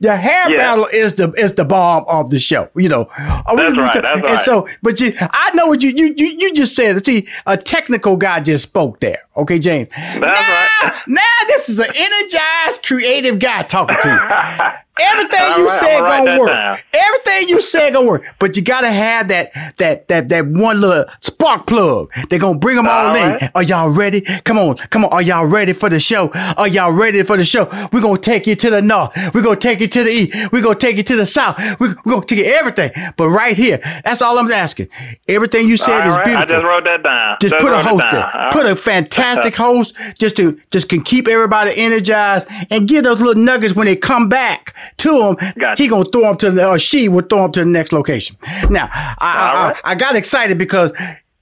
The 0.00 0.16
hair 0.16 0.50
Yeah. 0.50 0.56
battle 0.58 0.86
is 0.92 1.14
the 1.14 1.32
is 1.32 1.52
the 1.54 1.64
bomb 1.64 2.04
of 2.08 2.30
the 2.30 2.38
show, 2.40 2.68
you 2.76 2.88
know. 2.88 3.08
Uh, 3.18 3.42
That's 3.56 3.76
right, 3.76 3.92
that's 3.94 4.06
and 4.14 4.22
right. 4.22 4.44
so, 4.44 4.68
but 4.82 5.00
you, 5.00 5.12
I 5.20 5.50
know 5.54 5.66
what 5.66 5.82
you 5.82 5.90
you 5.90 6.14
you, 6.16 6.26
you 6.38 6.54
just 6.54 6.74
said. 6.74 7.04
See, 7.04 7.26
a 7.46 7.56
technical 7.56 8.16
guy 8.16 8.40
just 8.40 8.62
spoke 8.64 9.00
there. 9.00 9.18
Okay, 9.36 9.58
James. 9.58 9.88
That's 9.94 10.20
now, 10.20 10.88
right. 10.88 10.94
now 11.08 11.20
this 11.48 11.68
is 11.68 11.78
an 11.78 11.90
energized, 11.94 12.84
creative 12.86 13.38
guy 13.38 13.62
talking 13.64 13.96
to 14.00 14.08
you. 14.08 14.70
Everything 14.98 15.58
you 15.58 15.68
right, 15.68 15.80
said 15.80 16.00
gonna 16.00 16.40
work. 16.40 16.80
Everything 16.94 17.48
you 17.48 17.60
said 17.60 17.92
gonna 17.92 18.06
work. 18.06 18.24
But 18.38 18.56
you 18.56 18.62
gotta 18.62 18.90
have 18.90 19.28
that 19.28 19.52
that 19.76 20.08
that 20.08 20.28
that 20.28 20.46
one 20.46 20.80
little 20.80 21.04
spark 21.20 21.66
plug. 21.66 22.10
They're 22.30 22.38
gonna 22.38 22.58
bring 22.58 22.76
them 22.76 22.86
all, 22.86 23.08
All 23.08 23.16
in. 23.16 23.50
Are 23.54 23.62
y'all 23.62 23.90
ready? 23.90 24.22
Come 24.44 24.58
on, 24.58 24.76
come 24.76 25.04
on. 25.04 25.12
Are 25.12 25.20
y'all 25.20 25.46
ready 25.46 25.74
for 25.74 25.90
the 25.90 26.00
show? 26.00 26.30
Are 26.56 26.68
y'all 26.68 26.92
ready 26.92 27.22
for 27.24 27.36
the 27.36 27.44
show? 27.44 27.64
We're 27.92 28.00
gonna 28.00 28.18
take 28.18 28.46
you 28.46 28.56
to 28.56 28.70
the 28.70 28.80
north. 28.80 29.12
We're 29.34 29.42
gonna 29.42 29.56
take 29.56 29.80
you 29.80 29.88
to 29.88 30.02
the 30.02 30.10
east. 30.10 30.52
We're 30.52 30.62
gonna 30.62 30.78
take 30.78 30.96
you 30.96 31.02
to 31.02 31.16
the 31.16 31.26
south. 31.26 31.58
We're, 31.78 31.94
we're 32.04 32.14
gonna 32.14 32.26
take 32.26 32.38
you 32.38 32.46
everything. 32.46 32.90
But 33.18 33.28
right 33.28 33.56
here, 33.56 33.78
that's 34.04 34.22
all 34.22 34.38
I'm 34.38 34.50
asking. 34.50 34.88
Everything 35.28 35.68
you 35.68 35.76
said 35.76 36.02
All 36.02 36.08
is 36.08 36.16
right, 36.16 36.24
beautiful. 36.24 36.54
I 36.54 36.58
just 36.58 36.64
wrote 36.64 36.84
that 36.84 37.02
down. 37.02 37.36
Just 37.42 37.54
put 37.56 37.72
a 37.72 37.82
host 37.82 38.04
there. 38.10 38.48
Put 38.50 38.66
a 38.66 38.74
fantastic 38.74 39.54
host 39.66 39.94
just 40.18 40.36
to 40.36 40.58
just 40.70 40.88
can 40.88 41.02
keep 41.02 41.28
everybody 41.28 41.72
energized 41.76 42.48
and 42.70 42.88
give 42.88 43.04
those 43.04 43.20
little 43.20 43.42
nuggets 43.42 43.74
when 43.74 43.86
they 43.86 43.96
come 43.96 44.28
back 44.30 44.74
to 44.98 45.22
him. 45.22 45.36
Gotcha. 45.58 45.82
He 45.82 45.88
gonna 45.88 46.04
throw 46.04 46.30
him 46.30 46.36
to 46.38 46.50
the 46.50 46.68
or 46.68 46.78
she 46.78 47.08
will 47.08 47.22
throw 47.22 47.44
him 47.46 47.52
to 47.52 47.60
the 47.60 47.66
next 47.66 47.92
location. 47.92 48.36
Now 48.70 48.88
I 48.92 49.68
right. 49.68 49.80
I, 49.84 49.92
I 49.92 49.94
got 49.94 50.16
excited 50.16 50.58
because 50.58 50.92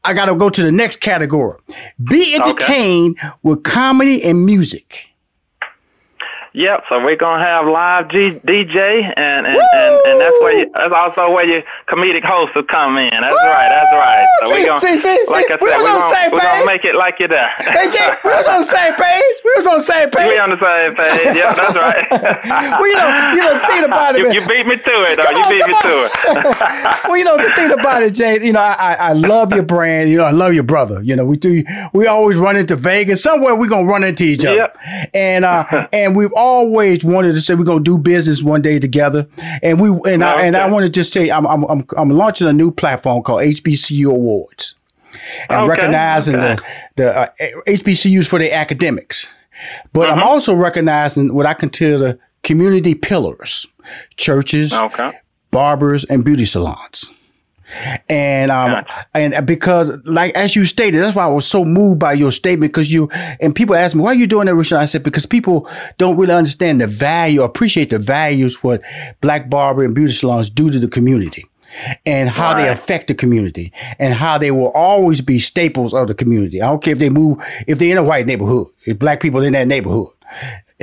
I 0.05 0.13
got 0.13 0.27
to 0.27 0.35
go 0.35 0.51
to 0.51 0.63
the 0.63 0.71
next 0.73 1.01
category. 1.01 1.59
Be 2.03 2.35
entertained 2.35 3.19
with 3.43 3.63
comedy 3.63 4.23
and 4.23 4.45
music. 4.45 5.09
Yep. 6.55 6.85
So 6.89 7.03
we're 7.03 7.17
gonna 7.17 7.43
have 7.43 7.67
live 7.67 8.09
G- 8.11 8.39
DJ, 8.47 9.03
and 9.17 9.45
and, 9.45 9.59
and 9.59 9.93
and 10.07 10.21
that's 10.21 10.39
where 10.39 10.59
you, 10.59 10.71
that's 10.73 10.95
also 10.95 11.29
where 11.33 11.45
your 11.45 11.63
comedic 11.89 12.23
host 12.23 12.55
will 12.55 12.63
come 12.63 12.97
in. 12.97 13.11
That's 13.11 13.35
right. 13.35 13.69
That's 13.69 13.93
right. 13.93 14.27
So 14.39 14.47
See, 14.47 14.53
we're 14.63 14.67
gonna, 14.69 14.79
see, 14.79 14.97
see, 14.97 15.19
like 15.29 15.47
I 15.47 15.49
said, 15.49 15.59
we 15.61 15.67
we're 15.69 15.75
on 15.75 15.83
gonna, 15.83 16.15
same 16.15 16.31
we're 16.31 16.41
gonna 16.41 16.65
make 16.67 16.85
it 16.85 16.95
like 16.95 17.19
you're 17.19 17.27
there. 17.29 17.51
Hey 17.59 17.91
Jay, 17.91 18.15
we 18.23 18.31
was 18.31 18.47
on 18.47 18.61
the 18.63 18.71
same 18.71 18.95
page. 18.95 19.35
We 19.45 19.53
was 19.57 19.67
on 19.67 19.75
the 19.79 19.83
same 19.83 20.11
page. 20.11 20.29
we 20.31 20.39
on 20.39 20.51
the 20.51 20.61
same 20.63 20.95
page. 20.95 21.37
Yeah, 21.37 21.55
that's 21.55 21.75
right. 21.75 22.07
well, 22.79 22.87
you 22.87 22.97
know, 23.03 23.33
you 23.35 23.43
know, 23.43 23.67
think 23.67 23.87
about 23.87 24.15
it. 24.15 24.21
you, 24.23 24.41
you 24.41 24.47
beat 24.47 24.65
me 24.67 24.77
to 24.77 24.95
it, 25.11 25.17
though. 25.17 25.25
Come 25.25 25.35
You 25.35 25.43
on, 25.43 25.51
beat 25.51 25.67
me 25.67 25.75
to 25.83 26.07
it. 26.07 27.05
well, 27.09 27.17
you 27.19 27.25
know, 27.25 27.37
the 27.37 27.53
thing 27.57 27.73
about 27.73 28.05
it, 28.05 28.15
Jay, 28.15 28.39
you 28.47 28.53
know, 28.53 28.61
I, 28.61 28.77
I 28.79 28.95
I 28.95 29.13
love 29.13 29.53
your 29.53 29.65
brand. 29.65 30.09
You 30.09 30.19
know, 30.19 30.25
I 30.25 30.31
love 30.31 30.55
your 30.55 30.63
brother. 30.63 31.03
You 31.03 31.17
know, 31.17 31.25
we 31.25 31.37
do. 31.37 31.65
We 31.93 32.07
always 32.07 32.37
run 32.37 32.55
into 32.57 32.77
Vegas. 32.77 33.25
Somewhere 33.25 33.57
we're 33.57 33.69
gonna 33.69 33.89
run 33.89 34.05
into 34.05 34.23
each 34.23 34.45
other. 34.45 34.55
Yep. 34.57 34.79
And 35.15 35.45
uh, 35.45 35.89
and 35.93 36.15
we've 36.15 36.33
always 36.45 37.05
wanted 37.05 37.33
to 37.35 37.41
say 37.41 37.55
we're 37.55 37.65
gonna 37.65 37.81
do 37.83 37.99
business 37.99 38.43
one 38.43 38.63
day 38.63 38.79
together. 38.79 39.27
And 39.63 39.81
we 39.81 39.89
and 40.13 40.23
I 40.23 40.43
and 40.43 40.57
I 40.57 40.67
want 40.71 40.85
to 40.87 40.91
just 40.91 41.13
tell 41.13 41.25
you, 41.25 41.33
I'm 41.33 41.47
I'm 41.47 41.65
I'm, 41.65 41.87
I'm 41.97 42.11
launching 42.11 42.47
a 42.49 42.53
new 42.53 42.71
platform 42.71 43.23
called 43.23 43.43
HBCU 43.43 44.11
Awards, 44.11 44.75
and 45.49 45.61
Okay, 45.63 45.69
recognizing 45.69 46.37
okay. 46.37 46.57
the 46.97 47.03
the 47.03 47.19
uh, 47.19 47.29
HBCUs 47.67 48.27
for 48.27 48.39
their 48.39 48.53
academics. 48.55 49.27
But 49.93 50.09
Uh-huh. 50.09 50.21
I'm 50.21 50.23
also 50.23 50.55
recognizing 50.55 51.33
what 51.35 51.47
I 51.47 51.55
consider 51.55 51.99
the 51.99 52.19
community 52.43 52.95
pillars, 52.95 53.67
churches, 54.17 54.73
barbers, 55.51 56.05
and 56.05 56.25
beauty 56.25 56.45
salons. 56.45 57.11
And 58.09 58.51
um 58.51 58.85
and 59.15 59.47
because 59.47 59.91
like 60.05 60.35
as 60.35 60.55
you 60.55 60.67
stated, 60.67 60.99
that's 60.99 61.17
why 61.17 61.25
I 61.25 61.29
was 61.29 61.47
so 61.47 61.65
moved 61.65 61.99
by 61.99 62.13
your 62.13 62.33
statement 62.33 62.73
because 62.73 62.93
you 62.93 63.09
and 63.41 63.55
people 63.55 63.75
ask 63.75 63.95
me 63.95 64.03
why 64.03 64.11
are 64.11 64.15
you 64.15 64.27
doing 64.27 64.47
that, 64.47 64.55
Rushion? 64.55 64.79
I 64.79 64.85
said 64.85 65.03
because 65.03 65.27
people 65.27 65.69
don't 65.99 66.17
really 66.17 66.35
understand 66.35 66.81
the 66.81 66.87
value, 66.87 67.43
appreciate 67.43 67.91
the 67.91 67.99
values 67.99 68.63
what 68.63 68.83
black 69.21 69.49
barber 69.49 69.85
and 69.85 69.95
beauty 69.95 70.13
salons 70.13 70.51
do 70.51 70.71
to 70.71 70.79
the 70.79 70.89
community. 70.89 71.45
And 72.07 72.29
how 72.29 72.55
they 72.55 72.69
affect 72.69 73.09
the 73.09 73.15
community, 73.17 73.73
and 73.99 74.15
how 74.15 74.39
they 74.39 74.53
will 74.53 74.71
always 74.71 75.21
be 75.21 75.41
staples 75.41 75.93
of 75.93 76.07
the 76.07 76.15
community. 76.15 76.63
I 76.63 76.69
don't 76.69 76.81
care 76.81 76.93
if 76.93 77.01
they 77.01 77.11
move, 77.11 77.39
if 77.67 77.81
they're 77.81 77.91
in 77.91 77.99
a 77.99 78.05
white 78.05 78.27
neighborhood, 78.27 78.69
if 78.87 78.97
black 78.97 79.19
people 79.19 79.43
in 79.43 79.55
that 79.55 79.67
neighborhood, 79.67 80.07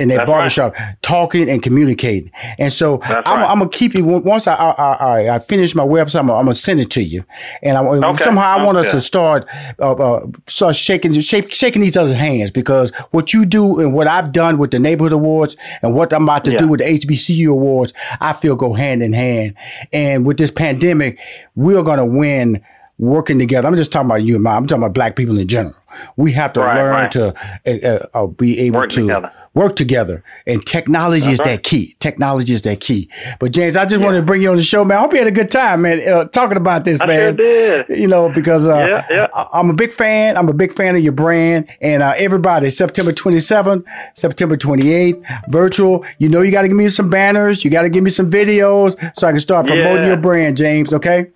in 0.02 0.08
their 0.08 0.18
That's 0.18 0.28
barbershop, 0.28 0.74
talking 1.00 1.48
and 1.48 1.62
communicating. 1.62 2.30
And 2.58 2.72
so 2.72 2.98
That's 3.08 3.28
I'm, 3.28 3.38
right. 3.40 3.48
I'm 3.50 3.58
gonna 3.58 3.70
keep 3.70 3.94
you 3.94 4.04
once 4.04 4.46
I 4.46 4.54
I, 4.54 4.70
I, 4.92 5.34
I 5.36 5.38
finish 5.38 5.74
my 5.74 5.84
website. 5.84 6.20
I'm 6.20 6.26
gonna, 6.26 6.38
I'm 6.40 6.44
gonna 6.44 6.54
send 6.54 6.80
it 6.80 6.90
to 6.90 7.02
you, 7.02 7.24
and 7.62 7.78
I, 7.78 7.82
Okay. 7.84 8.24
somehow 8.24 8.58
I 8.58 8.62
want 8.64 8.78
us 8.78 8.90
to 8.90 9.00
start 9.00 9.46
uh, 9.78 9.92
uh, 9.92 10.26
start 10.46 10.76
shaking 10.76 11.18
shake, 11.20 11.54
shaking 11.54 11.82
each 11.82 11.96
other's 11.96 12.12
hands 12.14 12.50
because 12.50 12.90
what 13.12 13.32
you 13.32 13.44
do 13.46 13.80
and 13.80 13.94
what 13.94 14.06
I've 14.08 14.32
done 14.32 14.58
with 14.58 14.70
the 14.72 14.78
neighborhood 14.78 15.12
awards 15.12 15.56
and 15.82 15.94
what 15.94 16.12
I'm 16.12 16.24
about 16.24 16.44
to 16.46 16.56
do 16.56 16.68
with 16.68 16.80
the 16.80 16.86
HBCU 16.86 17.48
awards, 17.50 17.94
I 18.20 18.32
feel 18.32 18.56
go 18.56 18.72
hand 18.74 19.02
in 19.02 19.12
hand. 19.12 19.54
And 19.92 20.26
with 20.26 20.36
this 20.36 20.50
pandemic, 20.50 21.18
we're 21.54 21.82
gonna 21.82 22.04
win 22.06 22.60
working 22.98 23.38
together. 23.38 23.66
I'm 23.68 23.76
just 23.76 23.92
talking 23.92 24.06
about 24.06 24.22
you 24.22 24.34
and 24.34 24.44
my. 24.44 24.52
I'm 24.56 24.66
talking 24.66 24.82
about 24.82 24.94
black 24.94 25.16
people 25.16 25.38
in 25.38 25.48
general. 25.48 25.74
We 26.16 26.32
have 26.32 26.52
to 26.54 26.60
Right, 26.60 26.76
learn 26.76 26.92
right. 26.92 27.10
to 27.12 27.34
uh, 27.66 28.18
uh, 28.18 28.26
be 28.26 28.58
able 28.60 28.80
Work 28.80 28.90
to 28.90 29.00
together. 29.02 29.32
Work 29.54 29.76
together. 29.76 30.22
And 30.46 30.64
technology 30.64 31.30
is 31.30 31.38
that 31.40 31.62
key. 31.62 31.94
Technology 32.00 32.54
is 32.54 32.62
that 32.62 32.80
key. 32.80 33.08
But 33.38 33.52
James, 33.52 33.76
I 33.76 33.84
just 33.84 34.02
wanted 34.02 34.18
to 34.18 34.22
bring 34.24 34.40
you 34.42 34.50
on 34.50 34.56
the 34.56 34.62
show, 34.62 34.84
man. 34.84 34.98
I 34.98 35.00
hope 35.02 35.12
you 35.12 35.18
had 35.18 35.26
a 35.26 35.30
good 35.32 35.50
time, 35.50 35.82
man, 35.82 36.06
uh, 36.08 36.24
talking 36.24 36.56
about 36.56 36.84
this, 36.84 37.00
I 37.00 37.06
man. 37.06 37.36
sure 37.36 37.84
did. 37.86 37.98
You 38.00 38.06
know, 38.08 38.28
because 38.30 38.66
uh, 38.66 38.86
Yeah, 38.88 39.06
yeah. 39.10 39.26
I- 39.34 39.48
I'm 39.52 39.68
a 39.68 39.74
big 39.74 39.92
fan. 39.92 40.36
I'm 40.36 40.48
a 40.48 40.52
big 40.54 40.72
fan 40.72 40.96
of 40.96 41.02
your 41.02 41.12
brand. 41.12 41.68
And 41.80 42.02
uh, 42.02 42.14
everybody, 42.16 42.70
September 42.70 43.12
27th, 43.12 43.84
September 44.14 44.56
28th, 44.56 45.22
virtual. 45.50 46.04
You 46.18 46.28
know, 46.28 46.40
you 46.40 46.50
got 46.50 46.62
to 46.62 46.68
give 46.68 46.76
me 46.76 46.88
some 46.88 47.10
banners. 47.10 47.64
You 47.64 47.70
got 47.70 47.82
to 47.82 47.90
give 47.90 48.02
me 48.04 48.10
some 48.10 48.30
videos 48.30 48.96
so 49.16 49.26
I 49.28 49.32
can 49.32 49.40
start 49.40 49.66
promoting 49.66 49.96
Yeah. 50.02 50.06
your 50.06 50.16
brand, 50.16 50.56
James. 50.56 50.92
Okay. 50.94 51.26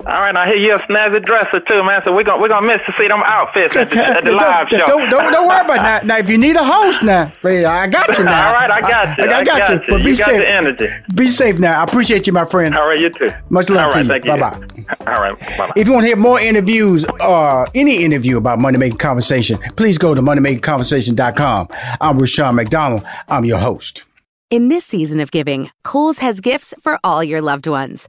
All 0.00 0.14
right, 0.14 0.36
I 0.36 0.46
hear 0.46 0.56
you're 0.56 0.76
a 0.76 0.86
snazzy 0.86 1.24
dresser 1.26 1.58
too, 1.60 1.82
man. 1.82 2.00
So 2.04 2.14
we're 2.14 2.22
gonna 2.22 2.40
we're 2.40 2.48
gonna 2.48 2.66
miss 2.66 2.78
to 2.86 2.92
see 2.92 3.08
them 3.08 3.20
outfits 3.24 3.76
at 3.76 3.90
the, 3.90 3.96
at 3.98 4.24
the 4.24 4.30
live 4.44 4.68
show. 4.68 4.86
Don't, 4.86 5.10
don't, 5.10 5.32
don't 5.32 5.48
worry 5.48 5.64
about 5.64 5.82
that. 5.82 6.06
Now, 6.06 6.18
if 6.18 6.30
you 6.30 6.38
need 6.38 6.54
a 6.54 6.64
host 6.64 7.02
now, 7.02 7.32
I 7.42 7.88
got 7.88 8.16
you 8.16 8.24
now. 8.24 8.46
All 8.46 8.52
right, 8.54 8.70
I 8.70 8.80
got 8.80 9.18
you. 9.18 9.24
I, 9.24 9.38
I 9.38 9.44
got, 9.44 9.70
you. 9.70 9.80
But 9.88 10.04
be 10.04 10.10
you 10.10 10.16
got 10.16 10.26
safe. 10.26 10.38
the 10.38 10.50
energy. 10.50 10.88
Be 11.14 11.28
safe 11.28 11.58
now. 11.58 11.80
I 11.80 11.82
appreciate 11.82 12.28
you, 12.28 12.32
my 12.32 12.44
friend. 12.44 12.76
All 12.76 12.86
right, 12.86 13.00
you 13.00 13.10
too. 13.10 13.30
Much 13.50 13.68
love 13.70 13.86
All 13.86 13.92
to 13.92 13.96
right, 13.96 14.04
you. 14.04 14.08
thank 14.08 14.24
you. 14.24 14.36
Bye-bye. 14.36 15.06
All 15.12 15.20
right, 15.20 15.38
bye 15.38 15.56
bye. 15.58 15.72
If 15.74 15.88
you 15.88 15.92
want 15.92 16.04
to 16.04 16.08
hear 16.08 16.16
more 16.16 16.40
interviews 16.40 17.04
or 17.20 17.66
any 17.74 18.04
interview 18.04 18.38
about 18.38 18.60
Money 18.60 18.78
Making 18.78 18.98
Conversation, 18.98 19.58
please 19.76 19.98
go 19.98 20.14
to 20.14 20.22
moneymakingconversation.com. 20.22 21.68
I'm 22.00 22.18
Rushion 22.18 22.54
McDonald. 22.54 23.02
I'm 23.28 23.44
your 23.44 23.58
host. 23.58 24.04
In 24.50 24.68
this 24.68 24.84
season 24.84 25.18
of 25.18 25.32
giving, 25.32 25.70
Kohl's 25.82 26.18
has 26.18 26.40
gifts 26.40 26.72
for 26.80 26.98
all 27.02 27.22
your 27.22 27.42
loved 27.42 27.66
ones. 27.66 28.08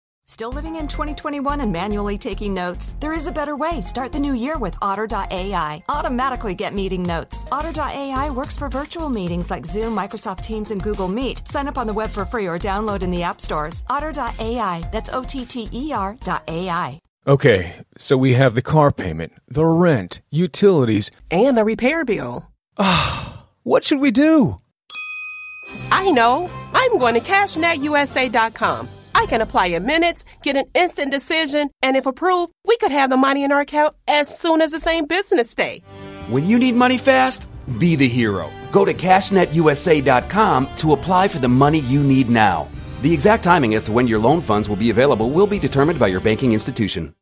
Still 0.31 0.53
living 0.53 0.77
in 0.77 0.87
2021 0.87 1.59
and 1.59 1.73
manually 1.73 2.17
taking 2.17 2.53
notes? 2.53 2.95
There 3.01 3.11
is 3.11 3.27
a 3.27 3.33
better 3.33 3.57
way. 3.57 3.81
Start 3.81 4.13
the 4.13 4.19
new 4.21 4.33
year 4.33 4.57
with 4.57 4.77
Otter.ai. 4.81 5.83
Automatically 5.89 6.53
get 6.53 6.73
meeting 6.73 7.03
notes. 7.03 7.43
Otter.ai 7.51 8.29
works 8.29 8.55
for 8.55 8.69
virtual 8.69 9.09
meetings 9.09 9.51
like 9.51 9.65
Zoom, 9.65 9.93
Microsoft 9.93 10.39
Teams, 10.39 10.71
and 10.71 10.81
Google 10.81 11.09
Meet. 11.09 11.45
Sign 11.49 11.67
up 11.67 11.77
on 11.77 11.85
the 11.85 11.91
web 11.93 12.11
for 12.11 12.23
free 12.23 12.45
or 12.45 12.57
download 12.57 13.03
in 13.03 13.11
the 13.11 13.23
app 13.23 13.41
stores. 13.41 13.83
Otter.ai. 13.89 14.89
That's 14.89 15.09
O 15.09 15.23
T 15.23 15.43
T 15.43 15.67
E 15.73 15.91
R.ai. 15.91 17.01
Okay, 17.27 17.75
so 17.97 18.15
we 18.15 18.31
have 18.31 18.55
the 18.55 18.61
car 18.61 18.93
payment, 18.93 19.33
the 19.49 19.65
rent, 19.65 20.21
utilities, 20.29 21.11
and 21.29 21.57
the 21.57 21.65
repair 21.65 22.05
bill. 22.05 22.49
Ah, 22.77 23.43
what 23.63 23.83
should 23.83 23.99
we 23.99 24.11
do? 24.11 24.55
I 25.91 26.09
know. 26.11 26.49
I'm 26.73 26.97
going 26.97 27.15
to 27.15 27.19
CashNetUSA.com. 27.19 28.87
I 29.21 29.27
can 29.27 29.41
apply 29.41 29.67
in 29.67 29.85
minutes, 29.85 30.25
get 30.41 30.55
an 30.55 30.65
instant 30.73 31.11
decision, 31.11 31.69
and 31.83 31.95
if 31.95 32.07
approved, 32.07 32.51
we 32.65 32.75
could 32.77 32.91
have 32.91 33.11
the 33.11 33.17
money 33.17 33.43
in 33.43 33.51
our 33.51 33.61
account 33.61 33.95
as 34.07 34.35
soon 34.35 34.61
as 34.61 34.71
the 34.71 34.79
same 34.79 35.05
business 35.05 35.53
day. 35.53 35.83
When 36.29 36.47
you 36.47 36.57
need 36.57 36.73
money 36.73 36.97
fast, 36.97 37.45
be 37.77 37.95
the 37.95 38.07
hero. 38.09 38.49
Go 38.71 38.83
to 38.83 38.95
CashNetUSA.com 38.95 40.67
to 40.77 40.93
apply 40.93 41.27
for 41.27 41.37
the 41.37 41.47
money 41.47 41.81
you 41.81 42.01
need 42.01 42.31
now. 42.31 42.67
The 43.03 43.13
exact 43.13 43.43
timing 43.43 43.75
as 43.75 43.83
to 43.83 43.91
when 43.91 44.07
your 44.07 44.19
loan 44.19 44.41
funds 44.41 44.67
will 44.67 44.75
be 44.75 44.89
available 44.89 45.29
will 45.29 45.47
be 45.47 45.59
determined 45.59 45.99
by 45.99 46.07
your 46.07 46.21
banking 46.21 46.53
institution. 46.53 47.13